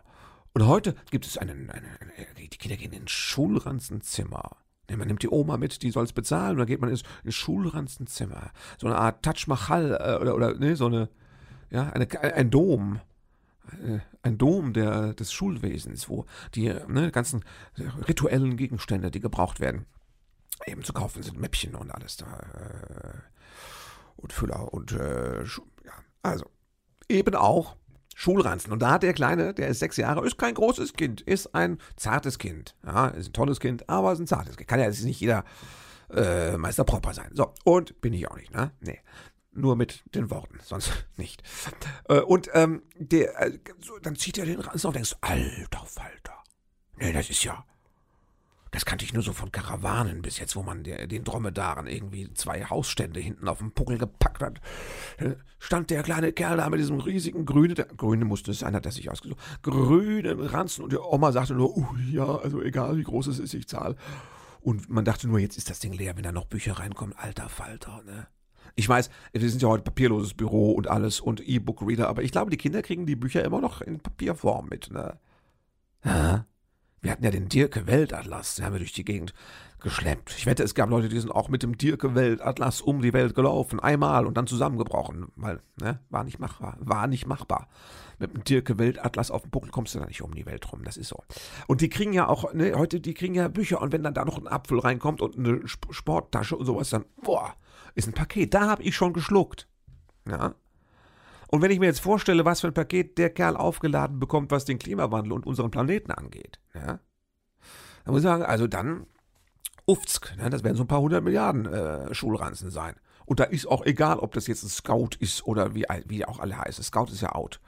Und 0.54 0.68
heute 0.68 0.96
gibt 1.12 1.26
es 1.26 1.38
einen, 1.38 1.70
einen, 1.70 1.86
einen 2.00 2.12
die 2.38 2.50
Kinder 2.50 2.78
gehen 2.78 2.94
ins 2.94 3.12
Schulranzenzimmer. 3.12 4.58
Man 4.98 5.08
nimmt 5.08 5.24
die 5.24 5.30
Oma 5.30 5.58
mit, 5.58 5.82
die 5.84 5.92
soll 5.92 6.04
es 6.04 6.14
bezahlen, 6.14 6.52
und 6.52 6.60
dann 6.60 6.68
geht 6.68 6.82
man 6.82 6.90
ins, 6.90 7.04
ins 7.24 7.36
Schulranzenzimmer. 7.36 8.52
So 8.78 8.88
eine 8.88 8.98
Art 8.98 9.24
Taj 9.24 9.46
Mahal 9.48 9.98
äh, 10.00 10.22
oder, 10.22 10.36
oder 10.36 10.54
nee, 10.56 10.76
so 10.76 10.88
eine, 10.88 11.10
ja, 11.70 11.90
eine, 11.90 12.08
ein 12.22 12.50
Dom. 12.50 13.00
Äh, 13.72 14.00
ein 14.22 14.38
Dom 14.38 14.74
der, 14.74 15.14
des 15.14 15.34
Schulwesens, 15.34 16.10
wo 16.10 16.26
die 16.56 16.74
ne, 16.88 17.12
ganzen 17.12 17.44
rituellen 18.08 18.56
Gegenstände, 18.58 19.12
die 19.12 19.20
gebraucht 19.20 19.60
werden, 19.60 19.86
eben 20.66 20.84
zu 20.84 20.94
kaufen 20.94 21.24
sind, 21.24 21.40
Mäppchen 21.40 21.76
und 21.76 21.92
alles 21.92 22.18
da. 22.18 22.26
Äh, 22.26 23.18
und 24.16 24.32
Füller 24.32 24.74
und, 24.74 24.94
äh, 24.94 25.44
ja, 25.44 25.94
also, 26.22 26.46
eben 27.10 27.36
auch 27.36 27.76
Schulranzen. 28.16 28.72
Und 28.72 28.82
da 28.82 28.92
hat 28.92 29.04
der 29.04 29.14
Kleine, 29.14 29.54
der 29.54 29.68
ist 29.68 29.80
sechs 29.80 29.98
Jahre, 29.98 30.26
ist 30.26 30.38
kein 30.38 30.54
großes 30.54 30.94
Kind, 30.94 31.22
ist 31.22 31.54
ein 31.56 31.80
zartes 31.96 32.38
Kind. 32.40 32.76
Ja, 32.86 33.08
ist 33.08 33.30
ein 33.30 33.34
tolles 33.34 33.60
Kind, 33.60 33.90
aber 33.90 34.14
ist 34.14 34.20
ein 34.20 34.28
zartes 34.28 34.58
Kind. 34.58 34.68
Kann 34.68 34.80
ja 34.80 34.86
jetzt 34.86 35.04
nicht 35.04 35.20
jeder 35.20 35.44
äh, 36.14 36.58
Meister 36.58 36.84
Propper 36.84 37.14
sein. 37.14 37.32
So, 37.34 37.54
und 37.64 38.00
bin 38.02 38.14
ich 38.14 38.30
auch 38.30 38.38
nicht, 38.38 38.54
ne? 38.54 38.72
Nee. 38.80 39.00
Nur 39.52 39.76
mit 39.76 40.04
den 40.16 40.32
Worten, 40.32 40.60
sonst 40.64 40.92
nicht. 41.18 41.44
Äh, 42.10 42.20
und 42.20 42.50
ähm, 42.54 42.84
der, 42.96 43.40
äh, 43.40 43.60
so, 43.80 43.98
dann 44.00 44.16
zieht 44.16 44.38
er 44.38 44.46
den 44.46 44.60
Ranzen 44.60 44.88
auf 44.88 44.94
und 44.94 44.96
denkst, 44.96 45.16
alter 45.22 45.86
Falter. 45.86 46.44
Nee, 46.98 47.14
das 47.14 47.30
ist 47.30 47.44
ja. 47.44 47.66
Das 48.74 48.86
kannte 48.86 49.06
ich 49.06 49.14
nur 49.14 49.22
so 49.22 49.34
von 49.34 49.52
Karawanen 49.52 50.24
bis 50.24 50.40
jetzt, 50.40 50.56
wo 50.56 50.64
man 50.64 50.84
den 50.84 51.24
Dromedaren 51.24 51.86
irgendwie 51.86 52.34
zwei 52.34 52.66
Hausstände 52.66 53.20
hinten 53.20 53.48
auf 53.48 53.60
dem 53.60 53.72
Puckel 53.72 54.00
gepackt 54.00 54.42
hat. 54.42 54.60
Äh, 55.18 55.36
stand 55.60 55.92
der 55.92 56.02
kleine 56.02 56.34
Kerl 56.34 56.58
da 56.58 56.68
mit 56.70 56.80
diesem 56.80 57.00
riesigen 57.00 57.46
grünen, 57.46 57.76
der, 57.76 57.86
grüne 57.86 58.26
musste 58.26 58.50
es 58.50 58.60
sein, 58.60 58.76
hat 58.76 58.88
er 58.88 58.92
sich 58.92 59.12
ausgesucht, 59.12 59.38
grünen 59.62 60.40
Ranzen 60.40 60.84
und 60.84 60.92
die 60.92 60.98
Oma 60.98 61.32
sagte 61.32 61.54
nur, 61.54 61.78
oh 61.78 61.88
ja, 62.12 62.26
also 62.26 62.64
egal 62.64 62.98
wie 62.98 63.04
groß 63.04 63.28
es 63.28 63.38
ist, 63.38 63.54
ich 63.54 63.68
zahle. 63.68 63.96
Und 64.60 64.90
man 64.90 65.06
dachte 65.06 65.28
nur, 65.28 65.38
jetzt 65.38 65.58
ist 65.58 65.70
das 65.70 65.80
Ding 65.80 65.94
leer, 65.94 66.16
wenn 66.16 66.24
da 66.24 66.32
noch 66.32 66.46
Bücher 66.46 66.80
reinkommen. 66.80 67.14
Alter 67.16 67.50
Falter, 67.50 68.02
ne? 68.06 68.28
Ich 68.74 68.90
weiß, 68.90 69.12
wir 69.34 69.50
sind 69.50 69.62
ja 69.62 69.68
heute 69.68 69.84
papierloses 69.84 70.34
Büro 70.34 70.72
und 70.72 70.88
alles 70.88 71.20
und 71.20 71.48
E-Book-Reader, 71.48 72.10
aber 72.10 72.24
ich 72.24 72.32
glaube, 72.32 72.50
die 72.50 72.58
Kinder 72.58 72.82
kriegen 72.82 73.06
die 73.06 73.16
Bücher 73.16 73.44
immer 73.44 73.62
noch 73.62 73.82
in 73.82 74.00
Papierform 74.00 74.68
mit, 74.68 74.90
ne? 74.90 75.20
Ja. 76.04 76.48
Wir 77.04 77.12
hatten 77.12 77.26
ja 77.26 77.32
den 77.32 77.50
Dirke 77.50 77.86
Weltatlas, 77.86 78.56
den 78.56 78.66
haben 78.66 78.74
wir 78.74 78.80
durch 78.80 78.94
die 78.94 79.04
Gegend 79.04 79.34
geschleppt. 79.82 80.34
Ich 80.38 80.46
wette, 80.46 80.64
es 80.64 80.74
gab 80.74 80.90
Leute, 80.90 81.10
die 81.10 81.20
sind 81.20 81.32
auch 81.32 81.50
mit 81.50 81.62
dem 81.62 81.78
Dirke 81.78 82.16
Weltatlas 82.16 82.80
um 82.80 83.02
die 83.02 83.12
Welt 83.12 83.36
gelaufen, 83.36 83.82
einmal 83.82 84.26
und 84.26 84.38
dann 84.38 84.48
zusammengebrochen, 84.48 85.28
weil, 85.36 85.60
ne, 85.82 86.00
war 86.10 86.24
nicht 86.24 86.40
machbar, 86.40 86.78
war 86.80 87.08
nicht 87.08 87.28
machbar. 87.28 87.68
Mit 88.20 88.34
dem 88.34 88.46
Dirke 88.46 88.80
Weltatlas 88.80 89.32
auf 89.32 89.42
dem 89.42 89.52
Buckel 89.52 89.70
kommst 89.70 89.94
du 89.94 90.00
da 90.00 90.06
nicht 90.06 90.22
um 90.22 90.34
die 90.34 90.46
Welt 90.46 90.72
rum, 90.72 90.86
das 90.86 90.96
ist 90.96 91.10
so. 91.10 91.22
Und 91.68 91.82
die 91.82 91.90
kriegen 91.90 92.14
ja 92.14 92.30
auch, 92.30 92.54
ne, 92.54 92.74
heute, 92.74 93.02
die 93.02 93.14
kriegen 93.14 93.36
ja 93.36 93.50
Bücher 93.50 93.82
und 93.82 93.92
wenn 93.92 94.04
dann 94.04 94.14
da 94.14 94.24
noch 94.24 94.38
ein 94.38 94.48
Apfel 94.48 94.80
reinkommt 94.80 95.22
und 95.22 95.38
eine 95.38 95.60
Sporttasche 95.68 96.56
und 96.56 96.66
sowas, 96.66 96.90
dann, 96.90 97.04
boah, 97.22 97.54
ist 97.96 98.08
ein 98.08 98.14
Paket. 98.14 98.54
Da 98.54 98.70
habe 98.70 98.84
ich 98.84 98.96
schon 98.96 99.12
geschluckt. 99.12 99.68
Ja. 100.26 100.56
Und 101.54 101.62
wenn 101.62 101.70
ich 101.70 101.80
mir 101.80 101.86
jetzt 101.86 102.00
vorstelle, 102.00 102.46
was 102.46 102.62
für 102.62 102.68
ein 102.68 102.74
Paket 102.74 103.20
der 103.20 103.30
Kerl 103.30 103.56
aufgeladen 103.56 104.18
bekommt, 104.18 104.50
was 104.50 104.66
den 104.66 104.80
Klimawandel 104.80 105.34
und 105.34 105.46
unseren 105.46 105.70
Planeten 105.70 106.10
angeht, 106.10 106.60
ja, 106.74 107.00
dann 108.04 108.08
muss 108.08 108.22
ich 108.22 108.24
sagen, 108.24 108.42
also 108.42 108.66
dann, 108.66 109.06
Ufzk, 109.86 110.36
ne, 110.36 110.50
das 110.50 110.64
werden 110.64 110.78
so 110.78 110.84
ein 110.84 110.88
paar 110.88 111.02
hundert 111.02 111.24
Milliarden 111.24 111.68
äh, 111.68 112.12
Schulranzen 112.12 112.72
sein. 112.72 112.96
Und 113.28 113.40
da 113.40 113.44
ist 113.44 113.68
auch 113.68 113.86
egal, 113.86 114.18
ob 114.18 114.34
das 114.34 114.48
jetzt 114.48 114.64
ein 114.64 114.70
Scout 114.70 115.10
ist 115.20 115.46
oder 115.46 115.76
wie, 115.76 115.86
wie 116.08 116.26
auch 116.26 116.40
alle 116.40 116.58
heißen. 116.58 116.84
Scout 116.84 117.12
ist 117.12 117.22
ja 117.22 117.34
out. 117.34 117.62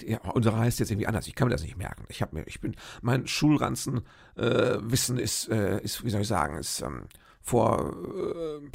Die, 0.00 0.16
unsere 0.32 0.56
heißt 0.56 0.78
jetzt 0.78 0.90
irgendwie 0.90 1.06
anders. 1.06 1.26
Ich 1.26 1.34
kann 1.34 1.48
mir 1.48 1.54
das 1.54 1.62
nicht 1.62 1.76
merken. 1.76 2.06
Ich 2.08 2.22
habe 2.22 2.34
mir, 2.34 2.46
ich 2.46 2.62
bin, 2.62 2.74
mein 3.02 3.26
Schulranzen-Wissen 3.26 5.18
äh, 5.18 5.22
ist, 5.22 5.50
äh, 5.50 5.82
ist, 5.82 6.02
wie 6.06 6.08
soll 6.08 6.22
ich 6.22 6.28
sagen, 6.28 6.56
ist 6.56 6.80
ähm, 6.80 7.02
vor 7.42 7.94
äh, 8.16 8.66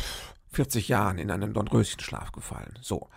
40 0.50 0.88
Jahren 0.88 1.18
in 1.18 1.32
einen 1.32 1.51
Dornröschenschlaf 1.51 2.32
gefallen. 2.32 2.77
So. 2.84 3.10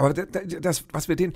Aber 0.00 0.14
das, 0.14 0.84
was 0.92 1.08
wir 1.08 1.16
den, 1.16 1.34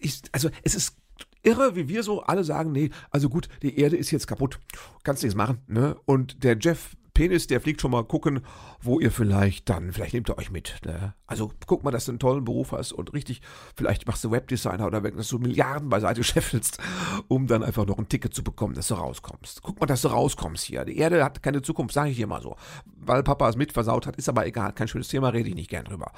ist, 0.00 0.28
also 0.32 0.50
es 0.64 0.74
ist 0.74 0.96
irre, 1.44 1.76
wie 1.76 1.88
wir 1.88 2.02
so 2.02 2.22
alle 2.22 2.42
sagen, 2.42 2.72
nee, 2.72 2.90
also 3.10 3.28
gut, 3.28 3.48
die 3.62 3.78
Erde 3.78 3.96
ist 3.96 4.10
jetzt 4.10 4.26
kaputt, 4.26 4.58
kannst 5.04 5.22
nichts 5.22 5.36
machen, 5.36 5.58
ne? 5.68 5.96
Und 6.04 6.42
der 6.42 6.58
Jeff 6.58 6.96
Penis, 7.14 7.46
der 7.46 7.60
fliegt 7.60 7.80
schon 7.80 7.90
mal 7.90 8.04
gucken, 8.04 8.42
wo 8.80 9.00
ihr 9.00 9.10
vielleicht 9.10 9.68
dann, 9.68 9.92
vielleicht 9.92 10.14
nehmt 10.14 10.30
ihr 10.30 10.38
euch 10.38 10.52
mit. 10.52 10.76
Ne? 10.84 11.14
Also 11.26 11.50
guck 11.66 11.82
mal, 11.82 11.90
dass 11.90 12.04
du 12.04 12.12
einen 12.12 12.20
tollen 12.20 12.44
Beruf 12.44 12.70
hast 12.70 12.92
und 12.92 13.12
richtig, 13.12 13.42
vielleicht 13.74 14.06
machst 14.06 14.22
du 14.22 14.30
Webdesigner 14.30 14.86
oder 14.86 15.02
wenn 15.02 15.16
du 15.16 15.38
Milliarden 15.40 15.88
beiseite 15.88 16.22
scheffelst, 16.22 16.78
um 17.26 17.48
dann 17.48 17.64
einfach 17.64 17.86
noch 17.86 17.98
ein 17.98 18.08
Ticket 18.08 18.34
zu 18.34 18.44
bekommen, 18.44 18.74
dass 18.74 18.86
du 18.86 18.94
rauskommst. 18.94 19.62
Guck 19.62 19.80
mal, 19.80 19.86
dass 19.86 20.02
du 20.02 20.08
rauskommst 20.08 20.64
hier. 20.64 20.84
Die 20.84 20.96
Erde 20.96 21.24
hat 21.24 21.42
keine 21.42 21.60
Zukunft, 21.60 21.92
sage 21.92 22.10
ich 22.10 22.16
dir 22.18 22.28
mal 22.28 22.40
so. 22.40 22.54
Weil 22.84 23.24
Papa 23.24 23.48
es 23.48 23.56
mit 23.56 23.72
versaut 23.72 24.06
hat, 24.06 24.14
ist 24.14 24.28
aber 24.28 24.46
egal, 24.46 24.72
kein 24.72 24.86
schönes 24.86 25.08
Thema, 25.08 25.30
rede 25.30 25.48
ich 25.48 25.56
nicht 25.56 25.70
gern 25.70 25.86
drüber. 25.86 26.12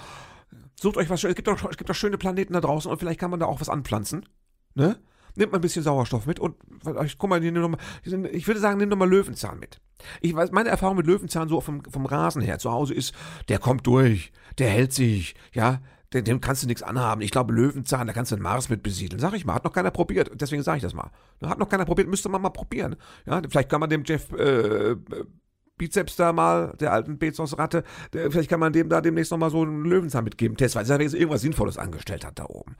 Sucht 0.81 0.97
euch 0.97 1.11
was 1.11 1.21
Schönes. 1.21 1.33
Es 1.33 1.37
gibt 1.37 1.49
doch, 1.49 1.71
es 1.71 1.77
gibt 1.77 1.91
doch 1.91 1.95
schöne 1.95 2.17
Planeten 2.17 2.55
da 2.55 2.61
draußen 2.61 2.91
und 2.91 2.97
vielleicht 2.97 3.21
kann 3.21 3.31
man 3.31 3.39
da 3.39 3.47
auch 3.47 3.61
was 3.61 3.69
anpflanzen. 3.69 4.27
Ne? 4.75 4.99
Nehmt 5.37 5.53
mal 5.53 5.59
ein 5.59 5.63
bisschen 5.63 5.83
Sauerstoff 5.83 6.27
mit 6.27 6.41
und 6.41 6.57
guck 7.19 7.31
mal, 7.31 7.41
mal, 7.41 7.79
ich 8.33 8.47
würde 8.47 8.61
sagen, 8.61 8.79
nimm 8.79 8.89
doch 8.89 8.97
mal 8.97 9.09
Löwenzahn 9.09 9.59
mit. 9.59 9.81
Ich 10.23 10.35
weiß, 10.35 10.53
meine 10.53 10.71
Erfahrung 10.71 10.97
mit 10.97 11.07
Löwenzahn 11.07 11.49
so 11.51 11.61
vom, 11.61 11.85
vom 11.85 12.07
Rasen 12.07 12.41
her 12.41 12.59
zu 12.59 12.73
Hause 12.73 12.95
ist, 12.95 13.15
der 13.49 13.59
kommt 13.59 13.87
durch, 13.87 14.33
der 14.59 14.71
hält 14.71 14.95
sich, 14.95 15.35
ja, 15.53 15.81
dem, 16.15 16.25
dem 16.25 16.41
kannst 16.41 16.63
du 16.63 16.67
nichts 16.67 16.83
anhaben. 16.83 17.21
Ich 17.21 17.31
glaube, 17.31 17.53
Löwenzahn, 17.53 18.07
da 18.07 18.15
kannst 18.15 18.33
du 18.33 18.37
den 18.37 18.43
Mars 18.43 18.71
mit 18.71 18.83
besiedeln. 18.83 19.21
Sag 19.21 19.35
ich 19.35 19.45
mal, 19.45 19.55
hat 19.55 19.65
noch 19.65 19.75
keiner 19.75 19.91
probiert. 19.91 20.31
Deswegen 20.35 20.63
sage 20.63 20.79
ich 20.79 20.83
das 20.83 20.95
mal. 20.95 21.11
Hat 21.43 21.59
noch 21.59 21.69
keiner 21.69 21.85
probiert, 21.85 22.09
müsste 22.09 22.31
man 22.31 22.41
mal 22.41 22.49
probieren. 22.49 22.97
Ja, 23.27 23.43
vielleicht 23.49 23.69
kann 23.69 23.81
man 23.81 23.91
dem 23.91 24.03
Jeff 24.05 24.33
äh, 24.33 24.97
Bizeps 25.81 26.17
da 26.17 26.35
mal, 26.35 26.75
der 26.79 26.93
alten 26.93 27.17
Bezos-Ratte, 27.17 27.85
vielleicht 28.13 28.51
kann 28.51 28.61
man 28.61 28.75
dem 28.75 28.91
da 28.91 29.01
demnächst 29.01 29.31
nochmal 29.31 29.49
so 29.49 29.63
einen 29.63 29.83
Löwenzahn 29.83 30.25
mitgeben, 30.25 30.59
Test, 30.59 30.77
weil 30.77 30.89
er 30.89 31.01
irgendwas 31.01 31.41
Sinnvolles 31.41 31.79
angestellt 31.79 32.23
hat 32.23 32.39
da 32.39 32.45
oben. 32.45 32.77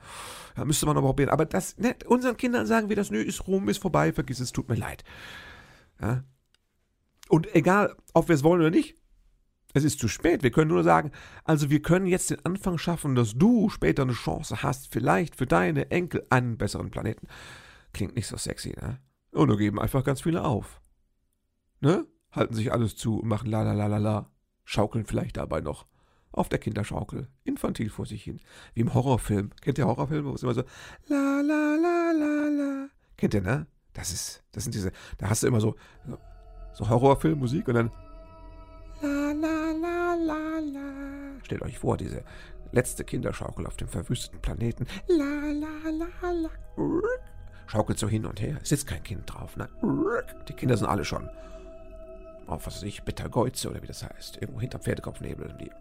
Da 0.55 0.65
müsste 0.65 0.85
man 0.85 0.95
aber 0.95 1.07
probieren. 1.07 1.31
Aber 1.31 1.45
das, 1.45 1.77
ne, 1.79 1.95
unseren 2.05 2.37
Kindern 2.37 2.67
sagen 2.67 2.89
wir 2.89 2.95
das, 2.95 3.09
nö, 3.09 3.19
ist 3.19 3.47
rum, 3.47 3.69
ist 3.69 3.81
vorbei, 3.81 4.13
vergiss 4.13 4.39
es, 4.39 4.51
tut 4.51 4.69
mir 4.69 4.75
leid. 4.75 5.03
Ja? 5.99 6.23
Und 7.27 7.55
egal, 7.55 7.95
ob 8.13 8.27
wir 8.27 8.35
es 8.35 8.43
wollen 8.43 8.61
oder 8.61 8.69
nicht, 8.69 8.95
es 9.73 9.83
ist 9.83 9.99
zu 9.99 10.07
spät. 10.07 10.43
Wir 10.43 10.51
können 10.51 10.69
nur 10.69 10.83
sagen, 10.83 11.09
also 11.43 11.71
wir 11.71 11.81
können 11.81 12.05
jetzt 12.05 12.29
den 12.29 12.45
Anfang 12.45 12.77
schaffen, 12.77 13.15
dass 13.15 13.33
du 13.33 13.69
später 13.69 14.03
eine 14.03 14.13
Chance 14.13 14.61
hast, 14.61 14.93
vielleicht 14.93 15.37
für 15.37 15.47
deine 15.47 15.89
Enkel 15.89 16.23
einen 16.29 16.57
besseren 16.57 16.91
Planeten. 16.91 17.27
Klingt 17.93 18.15
nicht 18.15 18.27
so 18.27 18.37
sexy, 18.37 18.75
ne? 18.79 18.99
Und 19.31 19.49
da 19.49 19.55
geben 19.55 19.79
einfach 19.79 20.03
ganz 20.03 20.21
viele 20.21 20.43
auf. 20.43 20.81
Ne? 21.79 22.05
Halten 22.31 22.53
sich 22.53 22.71
alles 22.71 22.95
zu 22.95 23.19
und 23.19 23.27
machen 23.27 23.49
la 23.49 23.63
la 23.63 23.73
la 23.73 23.87
la 23.87 23.97
la, 23.97 24.29
schaukeln 24.63 25.05
vielleicht 25.05 25.37
dabei 25.37 25.61
noch 25.61 25.85
auf 26.31 26.47
der 26.47 26.59
Kinderschaukel, 26.59 27.27
infantil 27.43 27.89
vor 27.89 28.05
sich 28.05 28.23
hin, 28.23 28.39
wie 28.73 28.81
im 28.81 28.93
Horrorfilm. 28.93 29.51
Kennt 29.61 29.77
ihr 29.77 29.85
Horrorfilme, 29.85 30.29
wo 30.29 30.35
es 30.35 30.43
immer 30.43 30.53
so 30.53 30.63
la 31.07 31.41
la 31.41 31.75
la 31.75 32.11
la 32.11 32.47
la. 32.47 32.87
Kennt 33.17 33.33
ihr, 33.33 33.41
ne? 33.41 33.67
Das 33.93 34.11
ist, 34.11 34.43
das 34.53 34.63
sind 34.63 34.73
diese, 34.73 34.93
da 35.17 35.29
hast 35.29 35.43
du 35.43 35.47
immer 35.47 35.59
so, 35.59 35.75
so 36.73 36.87
Horrorfilmmusik 36.87 37.67
und 37.67 37.73
dann 37.73 37.91
la 39.01 39.31
la 39.33 39.71
la 39.71 40.15
la 40.15 40.59
la. 40.59 41.43
Stellt 41.43 41.61
euch 41.63 41.79
vor, 41.79 41.97
diese 41.97 42.23
letzte 42.71 43.03
Kinderschaukel 43.03 43.67
auf 43.67 43.75
dem 43.75 43.89
verwüsteten 43.89 44.39
Planeten. 44.41 44.87
La 45.07 45.51
la 45.51 45.89
la 45.89 46.31
la. 46.31 46.49
Schaukelt 47.67 47.99
so 47.99 48.07
hin 48.07 48.25
und 48.25 48.41
her. 48.41 48.57
Es 48.61 48.69
sitzt 48.69 48.87
kein 48.87 49.03
Kind 49.03 49.23
drauf. 49.25 49.57
Ne? 49.57 49.67
Die 50.47 50.53
Kinder 50.53 50.77
sind 50.77 50.87
alle 50.87 51.03
schon 51.03 51.29
auf 52.51 52.65
was 52.65 52.77
weiß 52.77 52.83
ich, 52.83 53.03
Bittergeuze 53.03 53.69
oder 53.69 53.81
wie 53.81 53.87
das 53.87 54.03
heißt, 54.03 54.37
irgendwo 54.41 54.61
hinterm 54.61 54.81
Pferdekopfnebel. 54.81 55.55
Die 55.59 55.71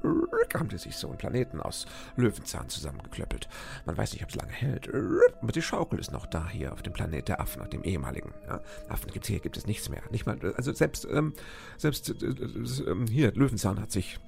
haben 0.54 0.68
die 0.68 0.78
sich 0.78 0.96
so 0.96 1.08
einen 1.08 1.18
Planeten 1.18 1.60
aus 1.60 1.86
Löwenzahn 2.16 2.68
zusammengeklöppelt. 2.68 3.48
Man 3.86 3.96
weiß 3.96 4.12
nicht, 4.12 4.22
ob 4.22 4.30
es 4.30 4.36
lange 4.36 4.52
hält. 4.52 4.88
Aber 4.88 5.52
die 5.52 5.62
Schaukel 5.62 5.98
ist 5.98 6.12
noch 6.12 6.26
da 6.26 6.48
hier 6.48 6.72
auf 6.72 6.82
dem 6.82 6.92
Planet 6.92 7.28
der 7.28 7.40
Affen, 7.40 7.62
auf 7.62 7.68
dem 7.68 7.84
ehemaligen. 7.84 8.32
Ja, 8.46 8.60
Affen 8.88 9.10
gibt 9.10 9.26
hier 9.26 9.40
gibt 9.40 9.56
es 9.56 9.66
nichts 9.66 9.88
mehr. 9.88 10.02
Nicht 10.10 10.26
mal, 10.26 10.38
also 10.56 10.72
selbst, 10.72 11.06
ähm, 11.10 11.34
selbst 11.76 12.10
äh, 12.10 13.06
hier, 13.08 13.32
Löwenzahn 13.32 13.80
hat 13.80 13.92
sich, 13.92 14.18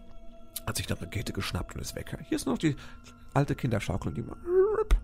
hat 0.66 0.76
sich 0.76 0.90
eine 0.90 1.00
Rakete 1.00 1.33
geschnappt 1.33 1.74
und 1.74 1.81
ist 1.81 1.94
weg. 1.94 2.16
Hier 2.28 2.37
ist 2.37 2.46
noch 2.46 2.59
die 2.59 2.76
alte 3.35 3.55
Kinderschaukel, 3.55 4.12
die 4.12 4.22
man 4.22 4.38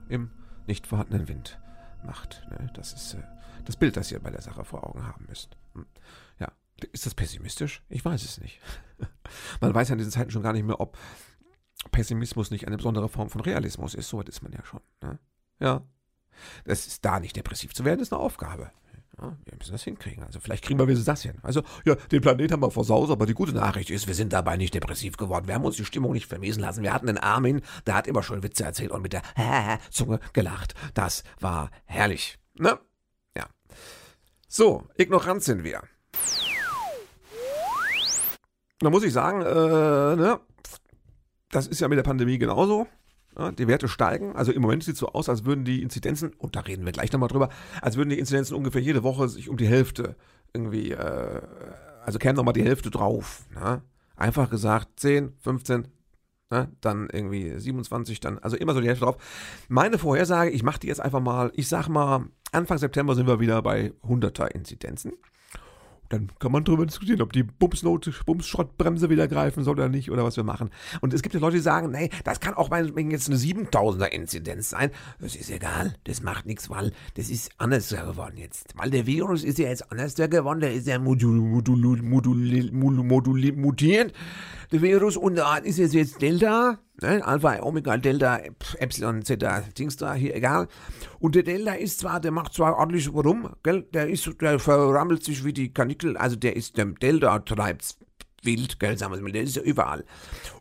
im 0.08 0.30
nicht 0.66 0.86
vorhandenen 0.86 1.28
Wind 1.28 1.58
macht. 2.04 2.46
Das 2.74 2.92
ist 2.92 3.16
das 3.64 3.76
Bild, 3.76 3.96
das 3.96 4.12
ihr 4.12 4.20
bei 4.20 4.30
der 4.30 4.40
Sache 4.40 4.64
vor 4.64 4.86
Augen 4.86 5.06
haben 5.06 5.26
müsst. 5.28 5.56
Ja, 6.38 6.52
ist 6.92 7.06
das 7.06 7.14
pessimistisch? 7.14 7.82
Ich 7.88 8.04
weiß 8.04 8.22
es 8.24 8.40
nicht. 8.40 8.60
Man 9.60 9.74
weiß 9.74 9.88
ja 9.88 9.92
in 9.94 9.98
diesen 9.98 10.12
Zeiten 10.12 10.30
schon 10.30 10.42
gar 10.42 10.52
nicht 10.52 10.64
mehr, 10.64 10.80
ob 10.80 10.96
Pessimismus 11.90 12.50
nicht 12.50 12.66
eine 12.66 12.76
besondere 12.76 13.08
Form 13.08 13.30
von 13.30 13.40
Realismus 13.40 13.94
ist. 13.94 14.08
So 14.08 14.18
weit 14.18 14.28
ist 14.28 14.42
man 14.42 14.52
ja 14.52 14.64
schon. 14.64 14.80
Ne? 15.00 15.18
Ja. 15.60 15.82
Das 16.64 16.86
ist 16.86 17.04
da 17.04 17.20
nicht 17.20 17.36
depressiv 17.36 17.74
zu 17.74 17.84
werden, 17.84 18.00
ist 18.00 18.12
eine 18.12 18.20
Aufgabe. 18.22 18.70
Ja, 19.20 19.36
wir 19.44 19.56
müssen 19.58 19.72
das 19.72 19.82
hinkriegen. 19.82 20.22
Also 20.22 20.38
vielleicht 20.38 20.64
kriegen 20.64 20.78
wir 20.78 20.86
wenigstens 20.86 21.06
das 21.06 21.22
hin. 21.22 21.38
Also, 21.42 21.62
ja, 21.84 21.96
den 21.96 22.20
Planet 22.20 22.52
haben 22.52 22.62
wir 22.62 22.70
versaut, 22.70 23.10
aber 23.10 23.26
die 23.26 23.34
gute 23.34 23.52
Nachricht 23.52 23.90
ist, 23.90 24.06
wir 24.06 24.14
sind 24.14 24.32
dabei 24.32 24.56
nicht 24.56 24.74
depressiv 24.74 25.16
geworden. 25.16 25.48
Wir 25.48 25.54
haben 25.54 25.64
uns 25.64 25.76
die 25.76 25.84
Stimmung 25.84 26.12
nicht 26.12 26.26
vermiesen 26.26 26.62
lassen. 26.62 26.84
Wir 26.84 26.92
hatten 26.92 27.06
den 27.08 27.18
Armin, 27.18 27.62
der 27.86 27.94
hat 27.94 28.06
immer 28.06 28.22
schon 28.22 28.44
Witze 28.44 28.64
erzählt 28.64 28.92
und 28.92 29.02
mit 29.02 29.12
der 29.12 29.22
Zunge 29.90 30.20
gelacht. 30.32 30.74
Das 30.94 31.24
war 31.40 31.70
herrlich. 31.86 32.38
Ne? 32.54 32.78
Ja. 33.36 33.46
So, 34.46 34.84
ignorant 34.96 35.42
sind 35.42 35.64
wir. 35.64 35.82
Da 38.80 38.90
muss 38.90 39.02
ich 39.02 39.12
sagen, 39.12 39.42
äh, 39.42 40.16
ne, 40.16 40.40
das 41.50 41.66
ist 41.66 41.80
ja 41.80 41.88
mit 41.88 41.98
der 41.98 42.04
Pandemie 42.04 42.38
genauso. 42.38 42.86
Ja, 43.36 43.52
die 43.52 43.68
Werte 43.68 43.88
steigen. 43.88 44.34
Also 44.34 44.52
im 44.52 44.62
Moment 44.62 44.84
sieht 44.84 44.94
es 44.94 45.00
so 45.00 45.08
aus, 45.08 45.28
als 45.28 45.44
würden 45.44 45.64
die 45.64 45.82
Inzidenzen, 45.82 46.32
und 46.38 46.56
da 46.56 46.60
reden 46.60 46.84
wir 46.84 46.92
gleich 46.92 47.12
nochmal 47.12 47.28
drüber, 47.28 47.48
als 47.80 47.96
würden 47.96 48.10
die 48.10 48.18
Inzidenzen 48.18 48.56
ungefähr 48.56 48.80
jede 48.80 49.02
Woche 49.02 49.28
sich 49.28 49.48
um 49.48 49.56
die 49.56 49.66
Hälfte 49.66 50.16
irgendwie, 50.52 50.92
äh, 50.92 51.40
also 52.04 52.18
kämen 52.18 52.36
nochmal 52.36 52.54
die 52.54 52.64
Hälfte 52.64 52.90
drauf. 52.90 53.46
Ne? 53.54 53.82
Einfach 54.16 54.50
gesagt, 54.50 55.00
10, 55.00 55.34
15, 55.38 55.88
Ne? 56.50 56.70
Dann 56.80 57.08
irgendwie 57.12 57.58
27, 57.58 58.20
dann, 58.20 58.38
also 58.38 58.56
immer 58.56 58.72
so 58.72 58.80
die 58.80 58.88
Hälfte 58.88 59.04
drauf. 59.04 59.16
Meine 59.68 59.98
Vorhersage, 59.98 60.50
ich 60.50 60.62
mache 60.62 60.80
die 60.80 60.86
jetzt 60.86 61.00
einfach 61.00 61.20
mal, 61.20 61.52
ich 61.54 61.68
sag 61.68 61.88
mal, 61.88 62.24
Anfang 62.52 62.78
September 62.78 63.14
sind 63.14 63.26
wir 63.26 63.40
wieder 63.40 63.60
bei 63.60 63.92
100er 64.02 64.46
Inzidenzen. 64.46 65.12
Dann 66.08 66.30
kann 66.38 66.52
man 66.52 66.64
darüber 66.64 66.86
diskutieren, 66.86 67.20
ob 67.20 67.32
die 67.32 67.42
Bumsnote, 67.42 68.12
Bumsschrottbremse 68.24 69.10
wieder 69.10 69.28
greifen 69.28 69.64
soll 69.64 69.74
oder 69.74 69.88
nicht 69.88 70.10
oder 70.10 70.24
was 70.24 70.36
wir 70.36 70.44
machen. 70.44 70.70
Und 71.00 71.12
es 71.12 71.22
gibt 71.22 71.34
ja 71.34 71.40
Leute, 71.40 71.56
die 71.56 71.62
sagen, 71.62 71.90
nee, 71.90 72.10
das 72.24 72.40
kann 72.40 72.54
auch 72.54 72.70
meinetwegen 72.70 73.10
jetzt 73.10 73.28
eine 73.28 73.38
7000er 73.38 74.06
Inzidenz 74.06 74.70
sein. 74.70 74.90
Das 75.20 75.36
ist 75.36 75.50
egal, 75.50 75.94
das 76.04 76.22
macht 76.22 76.46
nichts, 76.46 76.70
weil 76.70 76.92
das 77.14 77.28
ist 77.28 77.50
anders 77.58 77.88
geworden 77.88 78.36
jetzt. 78.36 78.74
Weil 78.76 78.90
der 78.90 79.06
Virus 79.06 79.44
ist 79.44 79.58
ja 79.58 79.68
jetzt 79.68 79.90
anders 79.90 80.14
geworden, 80.14 80.60
der 80.60 80.72
ist 80.72 80.86
ja 80.86 80.98
modul, 80.98 81.40
modul, 81.40 82.02
modul, 82.02 82.70
modul, 82.72 83.52
mutiert, 83.52 84.12
der 84.72 84.82
Virus, 84.82 85.16
und 85.16 85.40
ist 85.64 85.78
jetzt 85.78 86.20
Delta, 86.20 86.78
ne? 87.02 87.24
Alpha, 87.24 87.62
Omega, 87.62 87.96
Delta, 87.96 88.40
Epsilon, 88.78 89.24
Zeta, 89.24 89.62
Dings 89.76 89.96
da, 89.96 90.14
hier, 90.14 90.34
egal. 90.34 90.68
Und 91.18 91.34
der 91.34 91.42
Delta 91.42 91.72
ist 91.72 92.00
zwar, 92.00 92.20
der 92.20 92.30
macht 92.30 92.54
zwar 92.54 92.76
ordentlich 92.76 93.12
rum, 93.12 93.50
gell, 93.62 93.82
der 93.92 94.08
ist, 94.08 94.30
der 94.40 94.58
verrammelt 94.58 95.24
sich 95.24 95.44
wie 95.44 95.52
die 95.52 95.72
Kanickel, 95.72 96.16
also 96.16 96.36
der 96.36 96.56
ist, 96.56 96.76
der 96.76 96.86
Delta 96.86 97.38
treibt's 97.40 97.98
wild, 98.42 98.78
gell, 98.78 98.96
sagen 98.96 99.12
wir 99.12 99.20
mal, 99.20 99.32
der 99.32 99.42
ist 99.42 99.56
ja 99.56 99.62
überall. 99.62 100.04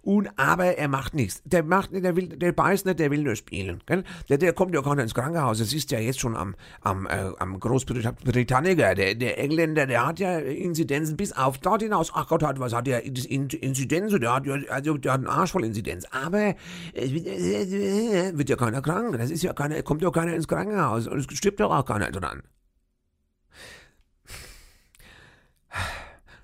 Und, 0.02 0.30
aber 0.38 0.78
er 0.78 0.88
macht 0.88 1.14
nichts. 1.14 1.42
Der 1.46 1.64
macht 1.64 1.92
der 1.94 2.16
will, 2.16 2.30
der 2.30 2.52
beißt 2.52 2.86
nicht, 2.86 3.00
der 3.00 3.12
will 3.12 3.24
nur 3.24 3.36
spielen, 3.36 3.82
gell. 3.86 4.04
Der, 4.30 4.38
der 4.38 4.54
kommt 4.54 4.74
ja 4.74 4.82
gar 4.82 4.96
nicht 4.96 5.04
ins 5.04 5.14
Krankenhaus. 5.14 5.60
Das 5.60 5.74
ist 5.74 5.92
ja 5.92 6.00
jetzt 6.00 6.20
schon 6.20 6.36
am, 6.36 6.56
am, 6.82 7.06
äh, 7.08 7.32
am 7.40 7.60
Großbritanniker. 7.60 8.96
Der, 8.96 9.16
der 9.16 9.40
Engländer, 9.40 9.86
der 9.86 10.08
hat 10.08 10.20
ja 10.20 10.40
Inzidenzen 10.40 11.18
bis 11.18 11.34
auf 11.34 11.58
dort 11.60 11.82
hinaus. 11.82 12.12
Ach 12.14 12.28
Gott, 12.28 12.44
hat, 12.44 12.60
was 12.60 12.74
hat 12.74 12.88
der 12.88 13.04
Inzidenz? 13.04 14.14
Der 14.20 14.34
hat 14.34 14.46
ja, 14.46 14.58
also, 14.70 14.98
der 14.98 15.14
hat 15.14 15.20
einen 15.20 15.28
Arsch 15.28 15.52
voll 15.52 15.66
Inzidenz. 15.66 16.06
Aber, 16.12 16.56
äh, 16.94 18.34
wird 18.34 18.50
ja 18.50 18.56
keiner 18.56 18.82
krank. 18.82 19.18
Das 19.18 19.30
ist 19.30 19.44
ja 19.44 19.54
keiner, 19.54 19.82
kommt 19.84 20.02
ja 20.02 20.12
keiner 20.12 20.34
ins 20.34 20.48
Krankenhaus. 20.48 21.08
Und 21.08 21.20
es 21.20 21.38
stirbt 21.38 21.60
ja 21.60 21.68
auch 21.68 21.86
keiner 21.86 22.12
dran. 22.12 22.44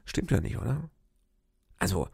Stimmt 0.06 0.32
ja 0.32 0.40
nicht, 0.42 0.58
oder? 0.58 0.90
Also, 1.84 2.08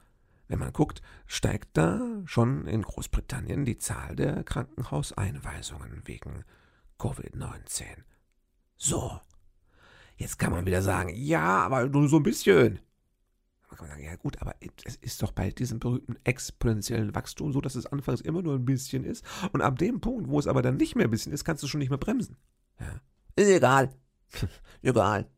wenn 0.47 0.57
man 0.57 0.73
guckt, 0.73 1.03
steigt 1.27 1.77
da 1.77 2.01
schon 2.25 2.65
in 2.65 2.81
Großbritannien 2.81 3.65
die 3.65 3.77
Zahl 3.77 4.15
der 4.15 4.43
Krankenhauseinweisungen 4.43 6.01
wegen 6.05 6.43
Covid-19. 6.97 7.83
So, 8.75 9.21
jetzt 10.17 10.39
kann 10.39 10.53
man 10.53 10.65
wieder 10.65 10.81
sagen, 10.81 11.11
ja, 11.13 11.59
aber 11.59 11.87
nur 11.87 12.09
so 12.09 12.17
ein 12.17 12.23
bisschen. 12.23 12.79
Dann 13.69 13.77
kann 13.77 13.89
sagen, 13.89 14.03
ja 14.03 14.15
gut, 14.15 14.41
aber 14.41 14.55
es 14.85 14.95
ist 14.95 15.21
doch 15.21 15.33
bei 15.33 15.51
diesem 15.51 15.77
berühmten 15.77 16.17
exponentiellen 16.23 17.13
Wachstum 17.13 17.53
so, 17.53 17.61
dass 17.61 17.75
es 17.75 17.85
anfangs 17.85 18.21
immer 18.21 18.41
nur 18.41 18.55
ein 18.55 18.65
bisschen 18.65 19.03
ist. 19.03 19.23
Und 19.51 19.61
ab 19.61 19.77
dem 19.77 20.01
Punkt, 20.01 20.29
wo 20.29 20.39
es 20.39 20.47
aber 20.47 20.63
dann 20.63 20.77
nicht 20.77 20.95
mehr 20.95 21.05
ein 21.05 21.11
bisschen 21.11 21.31
ist, 21.31 21.45
kannst 21.45 21.61
du 21.61 21.67
schon 21.67 21.77
nicht 21.77 21.91
mehr 21.91 21.99
bremsen. 21.99 22.37
Ja. 22.79 23.01
Ist 23.35 23.49
egal. 23.49 23.93
egal. 24.81 25.29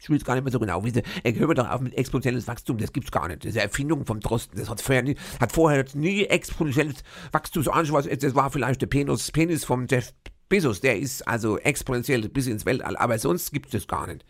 Ich 0.00 0.10
will 0.10 0.18
es 0.18 0.24
gar 0.24 0.34
nicht 0.34 0.44
mehr 0.44 0.52
so 0.52 0.60
genau 0.60 0.84
wissen. 0.84 1.02
Ich 1.24 1.38
höre 1.38 1.54
doch 1.54 1.68
auf 1.68 1.80
mit 1.80 1.94
exponentielles 1.94 2.46
Wachstum, 2.46 2.78
das 2.78 2.92
gibt's 2.92 3.10
gar 3.10 3.28
nicht. 3.28 3.44
Das 3.44 3.50
ist 3.50 3.56
eine 3.56 3.64
Erfindung 3.64 4.04
vom 4.04 4.20
Drosten. 4.20 4.58
Das 4.58 4.68
hat 4.68 4.80
vorher, 4.80 5.02
nie, 5.02 5.16
hat 5.40 5.52
vorher 5.52 5.84
nie 5.94 6.24
exponentielles 6.24 7.02
Wachstum 7.32 7.62
so 7.62 7.70
anschauen. 7.70 8.06
Das 8.20 8.34
war 8.34 8.50
vielleicht 8.50 8.82
der 8.82 8.86
Penis, 8.86 9.32
Penis 9.32 9.64
vom 9.64 9.86
Jeff 9.88 10.12
Bezos. 10.48 10.80
Der 10.80 10.98
ist 10.98 11.26
also 11.26 11.58
exponentiell 11.58 12.28
bis 12.28 12.46
ins 12.46 12.66
Weltall. 12.66 12.96
Aber 12.96 13.18
sonst 13.18 13.52
gibt 13.52 13.66
es 13.66 13.72
das 13.72 13.88
gar 13.88 14.06
nicht. 14.06 14.24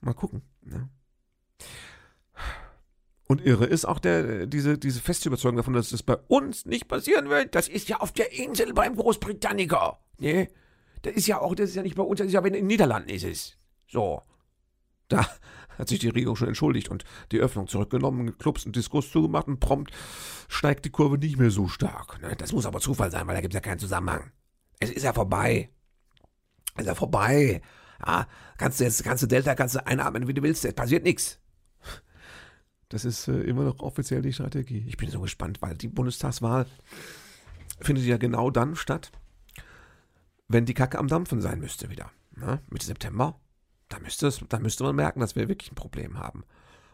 Mal 0.00 0.14
gucken. 0.14 0.42
Ne? 0.62 0.88
Und 3.28 3.44
irre 3.44 3.66
ist 3.66 3.84
auch 3.84 3.98
der, 3.98 4.46
diese, 4.46 4.78
diese 4.78 5.00
feste 5.00 5.28
Überzeugung 5.28 5.58
davon, 5.58 5.74
dass 5.74 5.90
das 5.90 6.02
bei 6.02 6.16
uns 6.28 6.64
nicht 6.64 6.88
passieren 6.88 7.28
wird. 7.28 7.54
Das 7.54 7.68
ist 7.68 7.88
ja 7.88 7.98
auf 7.98 8.10
der 8.12 8.32
Insel 8.32 8.72
beim 8.72 8.96
Großbritanniker. 8.96 9.98
Ne? 10.18 10.48
Das 11.02 11.12
ist 11.12 11.26
ja 11.26 11.38
auch, 11.38 11.54
das 11.54 11.70
ist 11.70 11.76
ja 11.76 11.82
nicht 11.82 11.94
bei 11.94 12.02
uns, 12.02 12.18
das 12.18 12.28
ist 12.28 12.32
ja 12.32 12.40
in 12.40 12.54
den 12.54 12.66
Niederlanden 12.66 13.10
ist 13.10 13.24
es. 13.24 13.58
So. 13.86 14.22
Da 15.08 15.26
hat 15.78 15.88
sich 15.88 16.00
die 16.00 16.08
Regierung 16.08 16.36
schon 16.36 16.48
entschuldigt 16.48 16.88
und 16.88 17.04
die 17.32 17.38
Öffnung 17.38 17.68
zurückgenommen, 17.68 18.36
Clubs 18.38 18.66
und 18.66 18.76
Diskurs 18.76 19.10
zugemacht 19.10 19.46
und 19.46 19.60
prompt 19.60 19.92
steigt 20.48 20.84
die 20.84 20.90
Kurve 20.90 21.18
nicht 21.18 21.38
mehr 21.38 21.50
so 21.50 21.68
stark. 21.68 22.20
Ne? 22.20 22.34
Das 22.36 22.52
muss 22.52 22.66
aber 22.66 22.80
Zufall 22.80 23.10
sein, 23.10 23.26
weil 23.26 23.34
da 23.34 23.40
gibt 23.40 23.54
es 23.54 23.56
ja 23.56 23.60
keinen 23.60 23.78
Zusammenhang. 23.78 24.32
Es 24.80 24.90
ist 24.90 25.04
ja 25.04 25.12
vorbei. 25.12 25.70
Es 26.74 26.82
ist 26.82 26.88
ja 26.88 26.94
vorbei. 26.94 27.62
Ja, 28.04 28.26
kannst 28.58 28.80
du 28.80 28.84
jetzt, 28.84 29.02
kannst 29.02 29.22
du 29.22 29.26
Delta, 29.26 29.54
kannst 29.54 29.74
du 29.74 29.86
einatmen, 29.86 30.28
wie 30.28 30.34
du 30.34 30.42
willst, 30.42 30.64
es 30.64 30.74
passiert 30.74 31.04
nichts. 31.04 31.40
Das 32.88 33.04
ist 33.04 33.28
äh, 33.28 33.40
immer 33.40 33.64
noch 33.64 33.80
offiziell 33.80 34.22
die 34.22 34.32
Strategie. 34.32 34.84
Ich 34.86 34.96
bin 34.96 35.10
so 35.10 35.20
gespannt, 35.20 35.60
weil 35.60 35.76
die 35.76 35.88
Bundestagswahl 35.88 36.66
findet 37.80 38.04
ja 38.04 38.16
genau 38.16 38.50
dann 38.50 38.76
statt, 38.76 39.12
wenn 40.48 40.64
die 40.64 40.74
Kacke 40.74 40.98
am 40.98 41.08
Dampfen 41.08 41.40
sein 41.40 41.60
müsste 41.60 41.90
wieder. 41.90 42.10
Ne? 42.34 42.62
Mitte 42.70 42.86
September 42.86 43.38
da 43.88 43.98
müsste, 43.98 44.26
es, 44.26 44.42
da 44.48 44.58
müsste 44.58 44.84
man 44.84 44.96
merken, 44.96 45.20
dass 45.20 45.36
wir 45.36 45.48
wirklich 45.48 45.72
ein 45.72 45.76
Problem 45.76 46.18
haben. 46.18 46.44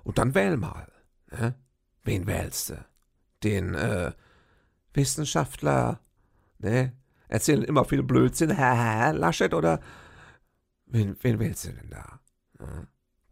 Und 0.05 0.19
dann 0.19 0.35
wähl 0.35 0.57
mal. 0.57 0.91
Ne? 1.31 1.55
Wen 2.03 2.27
wählst 2.27 2.71
du? 2.71 2.85
Den 3.43 3.75
äh, 3.75 4.13
Wissenschaftler, 4.93 6.01
ne? 6.59 6.93
Erzählen 7.29 7.63
immer 7.63 7.85
viel 7.85 8.03
Blödsinn, 8.03 8.51
Laschet 9.17 9.55
oder 9.55 9.81
wen, 10.87 11.17
wen 11.23 11.39
wählst 11.39 11.65
du 11.65 11.73
denn 11.73 11.91
da? 11.91 12.21
Ne? 12.59 12.87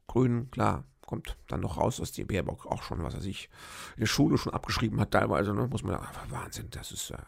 Grün, 0.06 0.50
klar, 0.50 0.84
kommt 1.06 1.36
dann 1.48 1.60
noch 1.60 1.76
raus, 1.76 1.98
dass 1.98 2.12
die 2.12 2.24
Baerbock 2.24 2.66
auch 2.66 2.82
schon, 2.82 3.02
was 3.02 3.14
er 3.14 3.20
sich 3.20 3.48
in 3.96 4.00
der 4.00 4.06
Schule 4.06 4.38
schon 4.38 4.54
abgeschrieben 4.54 4.98
hat, 5.00 5.12
teilweise, 5.12 5.54
ne? 5.54 5.68
Muss 5.68 5.82
man 5.82 5.92
ja, 5.92 6.10
Wahnsinn, 6.30 6.68
das 6.70 6.90
ist 6.90 7.10
äh, 7.10 7.18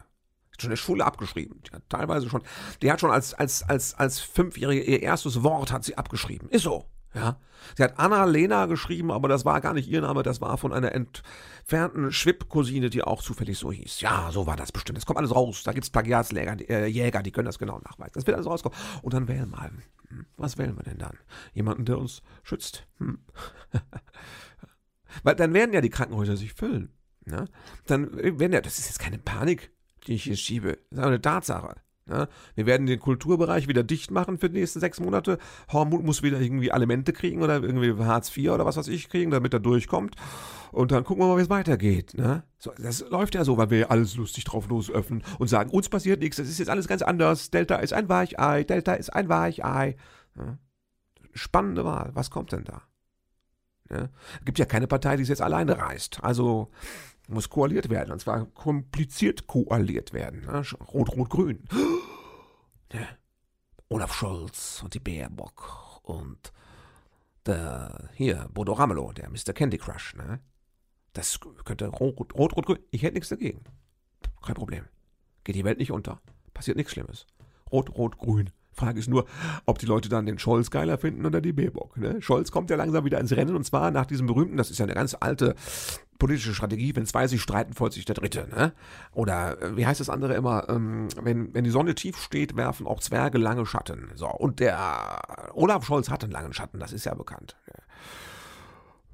schon 0.58 0.68
in 0.68 0.70
der 0.70 0.76
Schule 0.76 1.04
abgeschrieben. 1.04 1.60
Die 1.66 1.74
hat 1.74 1.82
teilweise 1.88 2.28
schon, 2.28 2.42
die 2.82 2.90
hat 2.90 3.00
schon 3.00 3.10
als, 3.10 3.34
als, 3.34 3.62
als, 3.62 3.94
als 3.94 4.20
Fünfjährige 4.20 4.82
ihr 4.82 5.02
erstes 5.02 5.42
Wort 5.42 5.72
hat 5.72 5.84
sie 5.84 5.96
abgeschrieben. 5.98 6.48
Ist 6.50 6.62
so. 6.62 6.86
Ja. 7.14 7.38
Sie 7.76 7.82
hat 7.82 7.98
Anna-Lena 7.98 8.66
geschrieben, 8.66 9.10
aber 9.10 9.28
das 9.28 9.44
war 9.44 9.60
gar 9.60 9.72
nicht 9.72 9.88
ihr 9.88 10.02
Name, 10.02 10.22
das 10.22 10.40
war 10.40 10.58
von 10.58 10.72
einer 10.72 10.92
entfernten 10.92 12.12
Schwipp-Cousine, 12.12 12.90
die 12.90 13.02
auch 13.02 13.22
zufällig 13.22 13.58
so 13.58 13.72
hieß. 13.72 14.00
Ja, 14.00 14.30
so 14.32 14.46
war 14.46 14.56
das 14.56 14.72
bestimmt. 14.72 14.98
Das 14.98 15.06
kommt 15.06 15.18
alles 15.18 15.34
raus. 15.34 15.62
Da 15.62 15.72
gibt 15.72 15.84
es 15.84 15.90
Plagiatsjäger, 15.90 16.68
äh, 16.68 16.86
Jäger, 16.86 17.22
die 17.22 17.30
können 17.30 17.46
das 17.46 17.58
genau 17.58 17.78
nachweisen. 17.78 18.12
Das 18.14 18.26
wird 18.26 18.36
alles 18.36 18.46
rauskommen. 18.46 18.76
Und 19.02 19.14
dann 19.14 19.28
wählen 19.28 19.50
wir. 19.50 19.70
Hm. 20.08 20.26
Was 20.36 20.58
wählen 20.58 20.76
wir 20.76 20.82
denn 20.82 20.98
dann? 20.98 21.16
Jemanden, 21.54 21.84
der 21.84 21.98
uns 21.98 22.22
schützt. 22.42 22.86
Hm. 22.98 23.18
Weil 25.22 25.36
dann 25.36 25.54
werden 25.54 25.72
ja 25.72 25.80
die 25.80 25.90
Krankenhäuser 25.90 26.36
sich 26.36 26.52
füllen. 26.52 26.92
Ne? 27.24 27.48
Dann 27.86 28.14
werden 28.14 28.52
ja, 28.52 28.60
das 28.60 28.78
ist 28.78 28.86
jetzt 28.86 28.98
keine 28.98 29.18
Panik 29.18 29.70
die 30.06 30.14
ich 30.14 30.24
hier 30.24 30.36
schiebe. 30.36 30.78
Das 30.90 31.00
ist 31.00 31.06
eine 31.06 31.20
Tatsache. 31.20 31.76
Ja, 32.06 32.28
wir 32.54 32.66
werden 32.66 32.86
den 32.86 33.00
Kulturbereich 33.00 33.66
wieder 33.66 33.82
dicht 33.82 34.10
machen 34.10 34.36
für 34.36 34.50
die 34.50 34.60
nächsten 34.60 34.78
sechs 34.78 35.00
Monate. 35.00 35.38
Hormut 35.72 36.04
muss 36.04 36.22
wieder 36.22 36.38
irgendwie 36.38 36.70
Alimente 36.70 37.14
kriegen 37.14 37.42
oder 37.42 37.62
irgendwie 37.62 37.94
Hartz 38.04 38.36
IV 38.36 38.50
oder 38.50 38.66
was 38.66 38.76
weiß 38.76 38.88
ich 38.88 39.08
kriegen, 39.08 39.30
damit 39.30 39.54
er 39.54 39.60
durchkommt. 39.60 40.14
Und 40.70 40.92
dann 40.92 41.04
gucken 41.04 41.22
wir 41.22 41.28
mal, 41.28 41.38
wie 41.38 41.42
es 41.42 41.48
weitergeht. 41.48 42.12
Ne? 42.12 42.42
So, 42.58 42.72
das 42.76 43.08
läuft 43.08 43.34
ja 43.34 43.44
so, 43.44 43.56
weil 43.56 43.70
wir 43.70 43.90
alles 43.90 44.16
lustig 44.16 44.44
drauf 44.44 44.68
los 44.68 44.90
öffnen 44.90 45.22
und 45.38 45.48
sagen, 45.48 45.70
uns 45.70 45.88
passiert 45.88 46.20
nichts, 46.20 46.36
das 46.36 46.48
ist 46.48 46.58
jetzt 46.58 46.68
alles 46.68 46.88
ganz 46.88 47.00
anders. 47.00 47.50
Delta 47.50 47.76
ist 47.76 47.94
ein 47.94 48.10
Weichei, 48.10 48.64
Delta 48.64 48.92
ist 48.94 49.10
ein 49.10 49.30
Weichei. 49.30 49.96
Ja? 50.36 50.58
Spannende 51.32 51.86
Wahl. 51.86 52.10
Was 52.12 52.30
kommt 52.30 52.52
denn 52.52 52.64
da? 52.64 52.82
Es 53.88 54.44
gibt 54.44 54.58
ja 54.58 54.64
keine 54.64 54.86
Partei, 54.86 55.16
die 55.16 55.22
es 55.22 55.28
jetzt 55.28 55.42
alleine 55.42 55.78
reißt. 55.78 56.22
Also 56.22 56.70
muss 57.28 57.48
koaliert 57.48 57.88
werden. 57.90 58.12
Und 58.12 58.20
zwar 58.20 58.46
kompliziert 58.46 59.46
koaliert 59.46 60.12
werden. 60.12 60.42
Ne? 60.42 60.62
Rot-Rot-Grün. 60.92 61.64
Ja. 62.92 63.00
Olaf 63.90 64.14
Scholz 64.14 64.82
und 64.82 64.94
die 64.94 64.98
Baerbock 64.98 66.00
und 66.02 66.52
der, 67.46 68.08
hier, 68.14 68.48
Bodo 68.52 68.72
Ramelow, 68.72 69.12
der 69.12 69.28
Mr. 69.30 69.52
Candy 69.52 69.78
Crush. 69.78 70.16
Ne? 70.16 70.40
Das 71.12 71.38
könnte 71.64 71.86
Rot-Rot-Grün. 71.88 72.78
Ich 72.90 73.02
hätte 73.02 73.14
nichts 73.14 73.28
dagegen. 73.28 73.62
Kein 74.44 74.54
Problem. 74.54 74.84
Geht 75.44 75.54
die 75.54 75.64
Welt 75.64 75.78
nicht 75.78 75.92
unter. 75.92 76.20
Passiert 76.54 76.76
nichts 76.76 76.92
Schlimmes. 76.92 77.26
Rot-Rot-Grün. 77.70 78.50
Frage 78.72 78.98
ist 78.98 79.08
nur, 79.08 79.26
ob 79.66 79.78
die 79.78 79.86
Leute 79.86 80.08
dann 80.08 80.26
den 80.26 80.38
Scholz 80.38 80.70
geiler 80.70 80.98
finden 80.98 81.24
oder 81.24 81.40
die 81.40 81.52
Baerbock. 81.52 81.96
Ne? 81.96 82.20
Scholz 82.20 82.50
kommt 82.50 82.70
ja 82.70 82.76
langsam 82.76 83.04
wieder 83.04 83.20
ins 83.20 83.32
Rennen 83.32 83.54
und 83.54 83.64
zwar 83.64 83.90
nach 83.90 84.06
diesem 84.06 84.26
berühmten, 84.26 84.56
das 84.56 84.70
ist 84.70 84.78
ja 84.78 84.84
eine 84.84 84.94
ganz 84.94 85.16
alte 85.18 85.54
politische 86.18 86.54
Strategie, 86.54 86.94
wenn 86.94 87.06
zwei 87.06 87.26
sich 87.26 87.42
streiten, 87.42 87.72
folgt 87.72 87.94
sich 87.94 88.04
der 88.04 88.14
dritte. 88.14 88.48
Ne? 88.50 88.72
Oder 89.12 89.60
äh, 89.60 89.76
wie 89.76 89.86
heißt 89.86 90.00
das 90.00 90.10
andere 90.10 90.34
immer, 90.34 90.68
ähm, 90.68 91.08
wenn, 91.22 91.54
wenn 91.54 91.64
die 91.64 91.70
Sonne 91.70 91.94
tief 91.94 92.18
steht, 92.18 92.56
werfen 92.56 92.86
auch 92.86 93.00
Zwerge 93.00 93.38
lange 93.38 93.66
Schatten. 93.66 94.10
So, 94.14 94.28
und 94.28 94.60
der 94.60 95.20
Olaf 95.54 95.84
Scholz 95.84 96.10
hat 96.10 96.22
einen 96.22 96.32
langen 96.32 96.52
Schatten, 96.52 96.78
das 96.78 96.92
ist 96.92 97.04
ja 97.04 97.14
bekannt. 97.14 97.56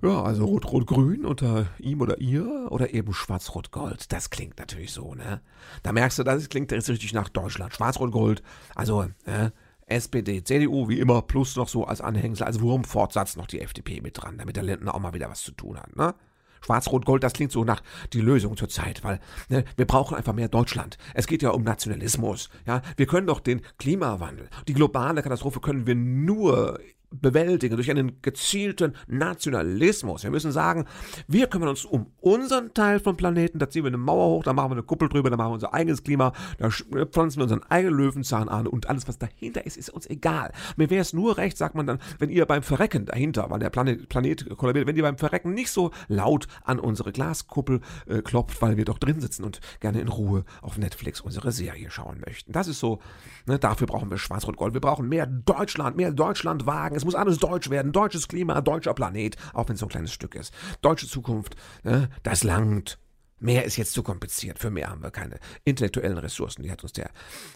Ja, 0.02 0.22
also 0.22 0.46
Rot-Rot-Grün 0.46 1.26
unter 1.26 1.66
ihm 1.78 2.00
oder 2.00 2.18
ihr 2.20 2.72
oder 2.72 2.94
eben 2.94 3.12
Schwarz-Rot-Gold. 3.12 4.10
Das 4.12 4.30
klingt 4.30 4.58
natürlich 4.58 4.92
so, 4.92 5.14
ne? 5.14 5.42
Da 5.82 5.92
merkst 5.92 6.18
du, 6.18 6.22
das 6.22 6.48
klingt 6.48 6.72
jetzt 6.72 6.88
richtig 6.88 7.12
nach 7.12 7.28
Deutschland. 7.28 7.74
Schwarz-Rot-Gold, 7.74 8.42
also 8.74 9.08
äh, 9.26 9.50
SPD, 9.86 10.42
CDU 10.42 10.88
wie 10.88 11.00
immer, 11.00 11.20
plus 11.20 11.56
noch 11.56 11.68
so 11.68 11.84
als 11.84 12.00
Anhängsel, 12.00 12.46
als 12.46 12.60
Wurmfortsatz 12.60 13.36
noch 13.36 13.46
die 13.46 13.60
FDP 13.60 14.00
mit 14.00 14.22
dran, 14.22 14.38
damit 14.38 14.56
der 14.56 14.62
Lindner 14.62 14.94
auch 14.94 15.00
mal 15.00 15.12
wieder 15.12 15.28
was 15.28 15.42
zu 15.42 15.52
tun 15.52 15.78
hat, 15.78 15.94
ne? 15.96 16.14
Schwarz-Rot-Gold, 16.64 17.22
das 17.22 17.32
klingt 17.32 17.52
so 17.52 17.64
nach 17.64 17.82
die 18.12 18.20
Lösung 18.20 18.56
zur 18.56 18.68
Zeit, 18.68 19.02
weil 19.04 19.20
ne, 19.48 19.64
wir 19.76 19.86
brauchen 19.86 20.16
einfach 20.16 20.32
mehr 20.32 20.48
Deutschland. 20.48 20.98
Es 21.14 21.26
geht 21.26 21.42
ja 21.42 21.50
um 21.50 21.62
Nationalismus. 21.62 22.50
Ja, 22.66 22.82
wir 22.96 23.06
können 23.06 23.26
doch 23.26 23.40
den 23.40 23.62
Klimawandel, 23.78 24.48
die 24.68 24.74
globale 24.74 25.22
Katastrophe 25.22 25.60
können 25.60 25.86
wir 25.86 25.94
nur 25.94 26.78
bewältigen 27.10 27.76
durch 27.76 27.90
einen 27.90 28.22
gezielten 28.22 28.94
Nationalismus. 29.08 30.22
Wir 30.22 30.30
müssen 30.30 30.52
sagen, 30.52 30.86
wir 31.26 31.48
kümmern 31.48 31.68
uns 31.68 31.84
um 31.84 32.06
unseren 32.20 32.72
Teil 32.74 33.00
vom 33.00 33.16
Planeten, 33.16 33.58
da 33.58 33.68
ziehen 33.68 33.84
wir 33.84 33.88
eine 33.88 33.96
Mauer 33.96 34.28
hoch, 34.28 34.44
da 34.44 34.52
machen 34.52 34.70
wir 34.70 34.76
eine 34.76 34.82
Kuppel 34.82 35.08
drüber, 35.08 35.30
da 35.30 35.36
machen 35.36 35.50
wir 35.50 35.54
unser 35.54 35.74
eigenes 35.74 36.04
Klima, 36.04 36.32
da 36.58 36.68
äh, 36.68 37.06
pflanzen 37.06 37.38
wir 37.38 37.44
unseren 37.44 37.62
eigenen 37.64 37.96
Löwenzahn 37.96 38.48
an 38.48 38.66
und 38.66 38.88
alles, 38.88 39.08
was 39.08 39.18
dahinter 39.18 39.66
ist, 39.66 39.76
ist 39.76 39.90
uns 39.90 40.08
egal. 40.08 40.52
Mir 40.76 40.90
wäre 40.90 41.02
es 41.02 41.12
nur 41.12 41.36
recht, 41.36 41.56
sagt 41.56 41.74
man 41.74 41.86
dann, 41.86 41.98
wenn 42.18 42.30
ihr 42.30 42.46
beim 42.46 42.62
Verrecken 42.62 43.06
dahinter, 43.06 43.50
weil 43.50 43.58
der 43.58 43.70
Planet, 43.70 44.08
Planet 44.08 44.56
kollabiert, 44.56 44.86
wenn 44.86 44.96
ihr 44.96 45.02
beim 45.02 45.18
Verrecken 45.18 45.52
nicht 45.52 45.70
so 45.70 45.90
laut 46.08 46.46
an 46.64 46.78
unsere 46.78 47.12
Glaskuppel 47.12 47.80
äh, 48.06 48.22
klopft, 48.22 48.62
weil 48.62 48.76
wir 48.76 48.84
doch 48.84 48.98
drin 48.98 49.20
sitzen 49.20 49.44
und 49.44 49.60
gerne 49.80 50.00
in 50.00 50.08
Ruhe 50.08 50.44
auf 50.62 50.78
Netflix 50.78 51.20
unsere 51.20 51.52
Serie 51.52 51.90
schauen 51.90 52.22
möchten. 52.24 52.52
Das 52.52 52.68
ist 52.68 52.78
so, 52.78 53.00
ne, 53.46 53.58
dafür 53.58 53.86
brauchen 53.86 54.10
wir 54.10 54.18
Schwarz-Rot-Gold. 54.18 54.74
Wir 54.74 54.80
brauchen 54.80 55.08
mehr 55.08 55.26
Deutschland, 55.26 55.96
mehr 55.96 56.12
Deutschlandwagen. 56.12 56.99
Es 57.00 57.04
muss 57.06 57.14
alles 57.14 57.38
deutsch 57.38 57.70
werden. 57.70 57.92
Deutsches 57.92 58.28
Klima, 58.28 58.60
deutscher 58.60 58.92
Planet, 58.92 59.34
auch 59.54 59.68
wenn 59.68 59.74
es 59.74 59.80
so 59.80 59.86
ein 59.86 59.90
kleines 59.90 60.12
Stück 60.12 60.34
ist. 60.34 60.52
Deutsche 60.82 61.08
Zukunft, 61.08 61.56
ne? 61.82 62.10
das 62.22 62.44
langt. 62.44 62.98
Mehr 63.38 63.64
ist 63.64 63.78
jetzt 63.78 63.94
zu 63.94 64.02
kompliziert. 64.02 64.58
Für 64.58 64.68
mehr 64.68 64.90
haben 64.90 65.02
wir 65.02 65.10
keine 65.10 65.38
intellektuellen 65.64 66.18
Ressourcen. 66.18 66.62
Die 66.62 66.70
hat 66.70 66.82
uns 66.82 66.92
der 66.92 67.10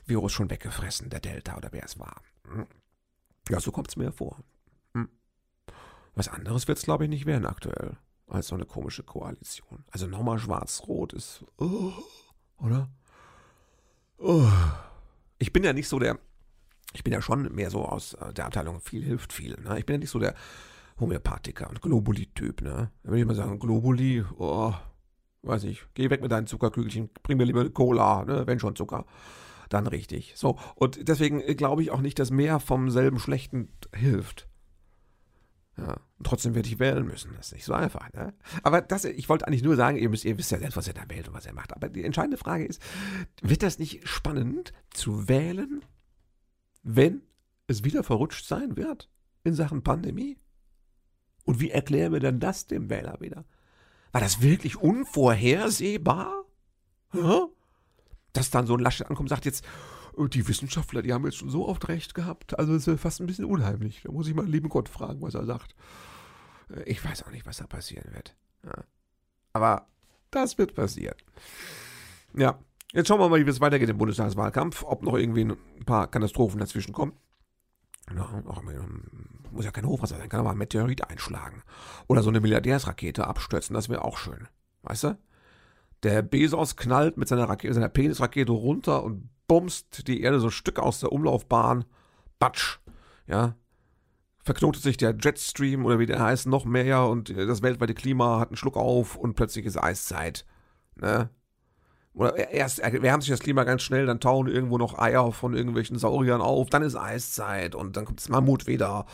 Virus 0.07 0.33
schon 0.33 0.48
weggefressen, 0.48 1.11
der 1.11 1.20
Delta 1.20 1.59
oder 1.59 1.68
wer 1.72 1.85
es 1.85 1.98
war. 1.98 2.22
Hm. 2.50 2.66
Ja, 3.50 3.61
so 3.61 3.70
kommt 3.70 3.88
es 3.88 3.96
mir 3.96 4.12
vor. 4.12 4.38
Hm. 4.94 5.11
Was 6.14 6.28
anderes 6.28 6.66
wird 6.66 6.78
es, 6.78 6.85
glaube 6.85 7.04
ich, 7.04 7.11
nicht 7.11 7.26
werden 7.26 7.44
aktuell, 7.44 7.98
als 8.26 8.46
so 8.46 8.54
eine 8.54 8.64
komische 8.64 9.02
Koalition. 9.02 9.85
Also 9.90 10.07
nochmal 10.07 10.38
schwarz-rot 10.38 11.12
ist, 11.12 11.44
oh, 11.59 11.92
oder? 12.57 12.88
Oh. 14.16 14.48
Ich 15.37 15.52
bin 15.52 15.64
ja 15.64 15.74
nicht 15.74 15.88
so 15.88 15.98
der 15.98 16.18
ich 16.94 17.04
bin 17.04 17.12
ja 17.12 17.20
schon 17.20 17.54
mehr 17.54 17.70
so 17.70 17.85
aus 17.85 18.14
äh, 18.14 18.33
der 18.33 18.46
Abteilung 18.46 18.80
viel 18.80 19.04
hilft 19.04 19.33
viel. 19.33 19.57
Ne? 19.61 19.78
Ich 19.78 19.87
bin 19.87 19.94
ja 19.94 19.98
nicht 19.98 20.11
so 20.11 20.18
der 20.18 20.35
Homöopathiker 20.98 21.68
und 21.68 21.83
Globuli-Typ. 21.83 22.62
Ne? 22.62 22.90
Da 23.02 23.09
würde 23.09 23.20
ich 23.20 23.26
mal 23.26 23.35
sagen, 23.35 23.59
Globuli, 23.59 24.24
oh, 24.38 24.72
weiß 25.42 25.64
ich, 25.64 25.85
geh 25.94 26.09
weg 26.09 26.22
mit 26.22 26.33
deinen 26.33 26.46
Zuckerkügelchen, 26.46 27.11
bring 27.22 27.37
mir 27.37 27.44
lieber 27.44 27.68
Cola, 27.68 28.24
ne? 28.24 28.46
wenn 28.46 28.61
schon 28.61 28.76
Zucker. 28.76 29.04
Dann 29.68 29.87
richtig. 29.87 30.35
So, 30.37 30.59
und 30.76 31.09
deswegen 31.09 31.40
äh, 31.40 31.54
glaube 31.54 31.83
ich 31.83 31.90
auch 31.90 32.00
nicht, 32.00 32.18
dass 32.18 32.30
mehr 32.30 32.61
vom 32.61 32.90
selben 32.90 33.18
Schlechten 33.18 33.70
hilft. 33.94 34.48
Ja, 35.76 35.96
und 36.18 36.26
trotzdem 36.26 36.54
werde 36.54 36.68
ich 36.68 36.78
wählen 36.78 37.04
müssen. 37.04 37.33
Das 37.37 37.46
ist 37.46 37.54
nicht 37.54 37.64
so 37.64 37.72
einfach. 37.72 38.12
Ne? 38.12 38.33
Aber 38.62 38.80
das, 38.80 39.04
ich 39.04 39.28
wollte 39.28 39.48
eigentlich 39.48 39.64
nur 39.64 39.74
sagen, 39.74 39.96
ihr, 39.96 40.09
müsst, 40.09 40.24
ihr 40.24 40.38
wisst 40.38 40.52
ja 40.52 40.59
selbst, 40.59 40.76
was 40.76 40.87
er 40.87 40.94
da 40.94 41.02
wählt 41.09 41.26
und 41.26 41.35
was 41.35 41.46
er 41.46 41.54
macht. 41.54 41.74
Aber 41.74 41.88
die 41.88 42.04
entscheidende 42.04 42.37
Frage 42.37 42.64
ist, 42.64 42.80
wird 43.42 43.64
das 43.64 43.80
nicht 43.80 44.07
spannend 44.07 44.72
zu 44.90 45.28
wählen 45.28 45.83
wenn 46.85 47.23
es 47.66 47.83
wieder 47.83 48.05
verrutscht 48.05 48.47
sein 48.47 48.77
wird 48.77 49.11
in 49.42 49.55
Sachen 49.55 49.83
Pandemie? 49.83 50.38
Und 51.44 51.61
wie 51.61 51.70
erklären 51.70 52.12
wir 52.12 52.20
denn 52.20 52.40
das 52.40 52.66
dem 52.66 52.88
Wähler 52.88 53.20
wieder? 53.20 53.44
War 54.12 54.20
das 54.20 54.40
wirklich 54.40 54.77
unvorhersehbar? 54.77 56.44
Dass 58.33 58.51
dann 58.51 58.66
so 58.66 58.75
ein 58.75 58.81
Laschet 58.81 59.09
ankommt 59.09 59.27
und 59.27 59.35
sagt 59.35 59.44
jetzt, 59.44 59.64
oh, 60.14 60.27
die 60.27 60.47
Wissenschaftler, 60.47 61.03
die 61.03 61.12
haben 61.12 61.25
jetzt 61.25 61.37
schon 61.37 61.51
so 61.51 61.66
oft 61.68 61.88
recht 61.88 62.14
gehabt. 62.14 62.59
Also 62.59 62.75
es 62.75 62.87
ist 62.87 63.01
fast 63.01 63.20
ein 63.20 63.27
bisschen 63.27 63.44
unheimlich. 63.44 64.03
Da 64.03 64.12
muss 64.12 64.29
ich 64.29 64.35
mal 64.35 64.47
lieben 64.47 64.68
Gott 64.68 64.88
fragen, 64.88 65.20
was 65.20 65.35
er 65.35 65.44
sagt. 65.44 65.75
Ich 66.87 67.05
weiß 67.05 67.25
auch 67.25 67.31
nicht, 67.31 67.47
was 67.47 67.59
da 67.59 67.66
passieren 67.66 68.14
wird. 68.14 68.37
Aber 69.53 69.88
das 70.31 70.59
wird 70.59 70.75
passieren. 70.75 71.16
Ja, 72.37 72.59
Jetzt 72.94 73.09
schauen 73.09 73.18
wir 73.18 73.28
mal, 73.28 73.44
wie 73.44 73.50
es 73.50 73.61
weitergeht 73.61 73.88
im 73.88 73.98
Bundestagswahlkampf, 73.98 74.85
ob 74.85 75.02
noch 75.02 75.14
irgendwie 75.14 75.44
ein 75.44 75.85
paar 75.85 76.09
Katastrophen 76.09 76.61
dazwischen 76.61 76.92
kommen. 76.92 77.12
Ja, 78.14 78.42
auch, 78.46 78.62
muss 79.50 79.64
ja 79.64 79.72
kein 79.72 79.87
Hochwasser 79.87 80.16
sein, 80.16 80.28
kann 80.28 80.40
aber 80.40 80.50
ein 80.50 80.59
Meteorit 80.59 81.02
einschlagen. 81.11 81.64
Oder 82.07 82.22
so 82.22 82.28
eine 82.28 82.40
Milliardärsrakete 82.40 83.26
abstürzen, 83.26 83.74
das 83.74 83.88
wäre 83.88 84.04
auch 84.04 84.16
schön. 84.16 84.46
Weißt 84.83 85.04
du? 85.04 85.18
Der 86.04 86.22
Bezos 86.22 86.76
knallt 86.76 87.16
mit 87.16 87.26
seiner, 87.26 87.48
Rakete, 87.48 87.74
seiner 87.74 87.88
Penisrakete 87.88 88.52
runter 88.52 89.02
und 89.02 89.28
bumst 89.48 90.07
die 90.07 90.20
Erde 90.20 90.38
so 90.38 90.46
ein 90.46 90.52
Stück 90.52 90.78
aus 90.78 91.00
der 91.00 91.11
Umlaufbahn. 91.11 91.87
Batsch. 92.38 92.78
Ja. 93.26 93.57
Verknotet 94.38 94.83
sich 94.83 94.98
der 94.98 95.16
Jetstream 95.20 95.85
oder 95.85 95.98
wie 95.98 96.07
der 96.07 96.20
heißt 96.20 96.46
noch 96.46 96.64
mehr 96.64 97.07
und 97.07 97.37
das 97.37 97.62
weltweite 97.62 97.94
Klima 97.94 98.38
hat 98.38 98.50
einen 98.50 98.57
Schluck 98.57 98.76
auf 98.76 99.16
und 99.16 99.35
plötzlich 99.35 99.66
ist 99.66 99.83
Eiszeit. 99.83 100.46
Ne? 100.96 101.30
Oder 102.14 102.50
erst 102.53 102.79
erwärmt 102.79 103.24
sich 103.24 103.33
das 103.33 103.40
Klima 103.40 103.64
ganz 103.64 103.83
schnell, 103.83 104.07
dann 104.07 104.20
tauchen 104.20 104.46
irgendwo 104.46 104.79
noch 104.79 104.98
Eier 104.98 105.33
von 105.33 105.55
irgendwelchen 105.55 105.98
Sauriern 105.98 106.40
auf, 106.40 106.70
dann 106.70 106.83
ist 106.83 106.94
Eiszeit 106.94 107.74
und 107.74 107.96
dann 107.96 108.05
kommt 108.05 108.20
das 108.20 108.29
Mammut 108.29 108.68
wieder. 108.68 109.07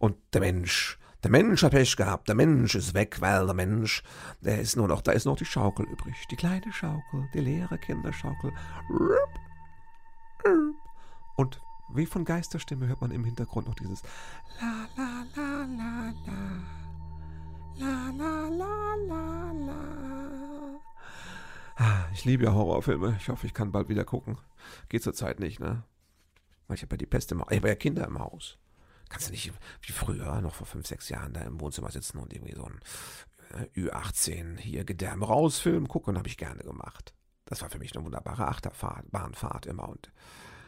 Und 0.00 0.16
der 0.32 0.40
Mensch, 0.40 0.98
der 1.22 1.30
Mensch 1.30 1.62
hat 1.62 1.72
Pech 1.72 1.96
gehabt, 1.96 2.28
der 2.28 2.34
Mensch 2.34 2.74
ist 2.74 2.92
weg, 2.92 3.20
weil 3.20 3.46
der 3.46 3.54
Mensch, 3.54 4.02
der 4.40 4.60
ist 4.60 4.76
nur 4.76 4.88
noch, 4.88 5.00
da 5.00 5.12
ist 5.12 5.26
noch 5.26 5.36
die 5.36 5.44
Schaukel 5.44 5.86
übrig. 5.86 6.16
Die 6.30 6.36
kleine 6.36 6.72
Schaukel, 6.72 7.28
die 7.34 7.40
leere 7.40 7.78
Kinderschaukel. 7.78 8.52
Und 11.36 11.60
wie 11.94 12.06
von 12.06 12.24
Geisterstimme 12.24 12.88
hört 12.88 13.00
man 13.00 13.12
im 13.12 13.24
Hintergrund 13.24 13.68
noch 13.68 13.74
dieses 13.76 14.02
La 14.60 14.86
la 14.96 15.24
la 15.36 15.66
la 15.66 16.12
la. 16.26 16.80
La 17.76 18.10
la 18.16 18.48
la 18.48 18.94
la 19.08 19.52
la. 19.52 20.29
Ich 22.12 22.24
liebe 22.24 22.44
ja 22.44 22.52
Horrorfilme. 22.52 23.16
Ich 23.18 23.28
hoffe, 23.28 23.46
ich 23.46 23.54
kann 23.54 23.72
bald 23.72 23.88
wieder 23.88 24.04
gucken. 24.04 24.36
Geht 24.88 25.02
zurzeit 25.02 25.40
nicht, 25.40 25.60
ne? 25.60 25.84
Weil 26.66 26.76
ich 26.76 26.82
habe 26.82 26.94
ja 26.94 26.98
die 26.98 27.06
Pest 27.06 27.32
im 27.32 27.40
Haus. 27.40 27.48
Ich 27.50 27.56
habe 27.58 27.68
ja 27.68 27.74
Kinder 27.74 28.06
im 28.06 28.18
Haus. 28.18 28.58
Kannst 29.08 29.28
du 29.28 29.32
nicht 29.32 29.52
wie 29.82 29.92
früher, 29.92 30.40
noch 30.40 30.54
vor 30.54 30.66
fünf, 30.66 30.86
sechs 30.86 31.08
Jahren, 31.08 31.32
da 31.32 31.40
im 31.40 31.60
Wohnzimmer 31.60 31.90
sitzen 31.90 32.18
und 32.18 32.32
irgendwie 32.32 32.54
so 32.54 32.64
ein 32.64 32.80
äh, 33.74 33.80
Ü18 33.80 34.58
hier 34.58 34.84
Gedärme 34.84 35.26
rausfilm 35.26 35.88
gucken, 35.88 36.16
habe 36.16 36.28
ich 36.28 36.36
gerne 36.36 36.62
gemacht. 36.62 37.14
Das 37.46 37.62
war 37.62 37.70
für 37.70 37.78
mich 37.78 37.96
eine 37.96 38.04
wunderbare 38.04 38.46
Achterfahrt, 38.46 39.10
Bahnfahrt 39.10 39.66
immer 39.66 39.88
und 39.88 40.12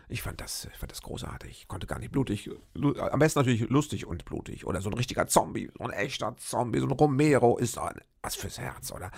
ich 0.09 0.23
fand 0.23 0.41
das, 0.41 0.67
ich 0.71 0.77
fand 0.77 0.91
das 0.91 1.03
großartig. 1.03 1.51
Ich 1.51 1.69
konnte 1.69 1.87
gar 1.87 1.99
nicht 1.99 2.11
blutig, 2.11 2.51
am 2.75 3.19
besten 3.19 3.39
natürlich 3.39 3.69
lustig 3.71 4.07
und 4.07 4.25
blutig 4.25 4.67
oder 4.67 4.83
so 4.83 4.91
ein 4.91 4.95
richtiger 4.95 5.27
Zombie, 5.27 5.71
so 5.79 5.85
ein 5.85 5.91
echter 5.91 6.37
Zombie, 6.37 6.81
so 6.81 6.87
ein 6.87 6.93
Romero 6.93 7.57
ist 7.59 7.79
was 8.23 8.35
fürs 8.35 8.59
Herz, 8.59 8.91
oder? 8.91 9.11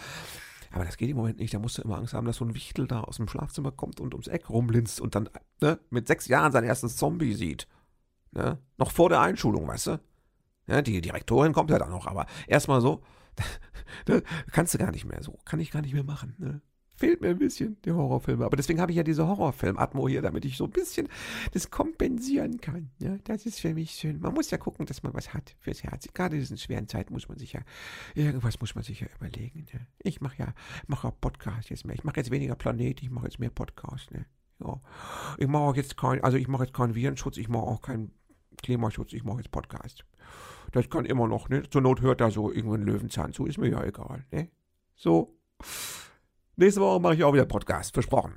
Aber 0.74 0.84
das 0.84 0.96
geht 0.96 1.08
im 1.08 1.16
Moment 1.16 1.38
nicht. 1.38 1.54
Da 1.54 1.60
musst 1.60 1.78
du 1.78 1.82
immer 1.82 1.98
Angst 1.98 2.14
haben, 2.14 2.26
dass 2.26 2.38
so 2.38 2.44
ein 2.44 2.56
Wichtel 2.56 2.88
da 2.88 3.02
aus 3.02 3.18
dem 3.18 3.28
Schlafzimmer 3.28 3.70
kommt 3.70 4.00
und 4.00 4.12
ums 4.12 4.26
Eck 4.26 4.50
rumblinzt 4.50 5.00
und 5.00 5.14
dann 5.14 5.30
ne, 5.60 5.78
mit 5.88 6.08
sechs 6.08 6.26
Jahren 6.26 6.50
seinen 6.50 6.64
ersten 6.64 6.88
Zombie 6.88 7.34
sieht. 7.34 7.68
Ne? 8.32 8.58
Noch 8.76 8.90
vor 8.90 9.08
der 9.08 9.20
Einschulung, 9.20 9.68
weißt 9.68 9.86
du? 9.86 10.00
Ja, 10.66 10.82
die 10.82 11.00
Direktorin 11.00 11.52
kommt 11.52 11.70
ja 11.70 11.78
dann 11.78 11.90
noch, 11.90 12.08
aber 12.08 12.26
erstmal 12.48 12.80
so, 12.80 13.04
kannst 14.50 14.74
du 14.74 14.78
gar 14.78 14.90
nicht 14.90 15.04
mehr 15.04 15.22
so. 15.22 15.38
Kann 15.44 15.60
ich 15.60 15.70
gar 15.70 15.80
nicht 15.80 15.94
mehr 15.94 16.02
machen. 16.02 16.34
Ne? 16.38 16.60
Fehlt 16.96 17.20
mir 17.20 17.28
ein 17.28 17.38
bisschen, 17.38 17.76
die 17.84 17.92
Horrorfilme. 17.92 18.44
Aber 18.44 18.56
deswegen 18.56 18.80
habe 18.80 18.92
ich 18.92 18.96
ja 18.96 19.02
diese 19.02 19.26
Horrorfilm-Atmo 19.26 20.08
hier, 20.08 20.22
damit 20.22 20.44
ich 20.44 20.56
so 20.56 20.64
ein 20.64 20.70
bisschen 20.70 21.08
das 21.52 21.70
kompensieren 21.70 22.60
kann. 22.60 22.90
Ja, 23.00 23.16
das 23.24 23.46
ist 23.46 23.60
für 23.60 23.74
mich 23.74 23.92
schön. 23.92 24.20
Man 24.20 24.34
muss 24.34 24.50
ja 24.50 24.58
gucken, 24.58 24.86
dass 24.86 25.02
man 25.02 25.14
was 25.14 25.34
hat 25.34 25.56
fürs 25.58 25.82
Herz. 25.82 26.08
Gerade 26.14 26.36
in 26.36 26.40
diesen 26.40 26.58
schweren 26.58 26.88
Zeiten 26.88 27.12
muss 27.12 27.28
man 27.28 27.38
sich 27.38 27.52
ja, 27.52 27.60
irgendwas 28.14 28.60
muss 28.60 28.74
man 28.74 28.84
sich 28.84 29.00
ja 29.00 29.08
überlegen. 29.16 29.66
Ne? 29.72 29.86
Ich 30.02 30.20
mache 30.20 30.38
ja, 30.38 30.54
mache 30.86 31.08
auch 31.08 31.20
Podcast 31.20 31.70
jetzt 31.70 31.84
mehr. 31.84 31.96
Ich 31.96 32.04
mache 32.04 32.16
jetzt 32.16 32.30
weniger 32.30 32.54
Planet, 32.54 33.02
ich 33.02 33.10
mache 33.10 33.26
jetzt 33.26 33.40
mehr 33.40 33.50
Podcast. 33.50 34.10
Ne? 34.12 34.26
Ja. 34.60 34.80
Ich 35.38 35.48
mache 35.48 35.62
auch 35.62 35.76
jetzt 35.76 35.96
kein, 35.96 36.22
also 36.22 36.36
ich 36.36 36.48
mache 36.48 36.64
jetzt 36.64 36.74
keinen 36.74 36.94
Virenschutz, 36.94 37.36
ich 37.36 37.48
mache 37.48 37.64
auch 37.64 37.82
keinen 37.82 38.12
Klimaschutz, 38.62 39.12
ich 39.12 39.24
mache 39.24 39.38
jetzt 39.38 39.50
Podcast. 39.50 40.04
Das 40.72 40.88
kann 40.88 41.04
immer 41.04 41.28
noch, 41.28 41.48
ne? 41.48 41.62
Zur 41.68 41.82
Not 41.82 42.00
hört 42.00 42.20
da 42.20 42.30
so 42.30 42.50
irgendwo 42.50 42.74
ein 42.74 42.82
Löwenzahn 42.82 43.32
zu, 43.32 43.46
ist 43.46 43.58
mir 43.58 43.68
ja 43.68 43.84
egal, 43.84 44.24
ne? 44.30 44.48
So. 44.96 45.36
Nächste 46.56 46.80
Woche 46.80 47.00
mache 47.00 47.14
ich 47.14 47.24
auch 47.24 47.32
wieder 47.32 47.46
Podcast, 47.46 47.94
versprochen. 47.94 48.34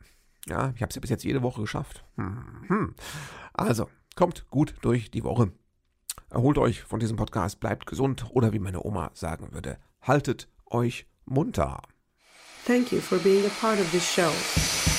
Ja, 0.47 0.71
ich 0.75 0.81
habe 0.81 0.89
es 0.89 0.95
ja 0.95 1.01
bis 1.01 1.11
jetzt 1.11 1.23
jede 1.23 1.43
Woche 1.43 1.61
geschafft. 1.61 2.03
Hm. 2.15 2.95
Also, 3.53 3.89
kommt 4.15 4.49
gut 4.49 4.75
durch 4.81 5.11
die 5.11 5.23
Woche. 5.23 5.51
Erholt 6.29 6.57
euch 6.57 6.81
von 6.81 6.99
diesem 6.99 7.15
Podcast, 7.15 7.59
bleibt 7.59 7.85
gesund 7.85 8.25
oder 8.31 8.53
wie 8.53 8.59
meine 8.59 8.83
Oma 8.83 9.11
sagen 9.13 9.53
würde, 9.53 9.77
haltet 10.01 10.49
euch 10.65 11.05
munter. 11.25 11.81
Thank 12.65 12.91
you 12.91 12.99
for 12.99 13.19
being 13.19 13.45
a 13.45 13.51
part 13.61 13.79
of 13.79 13.89
this 13.91 14.03
show. 14.03 14.96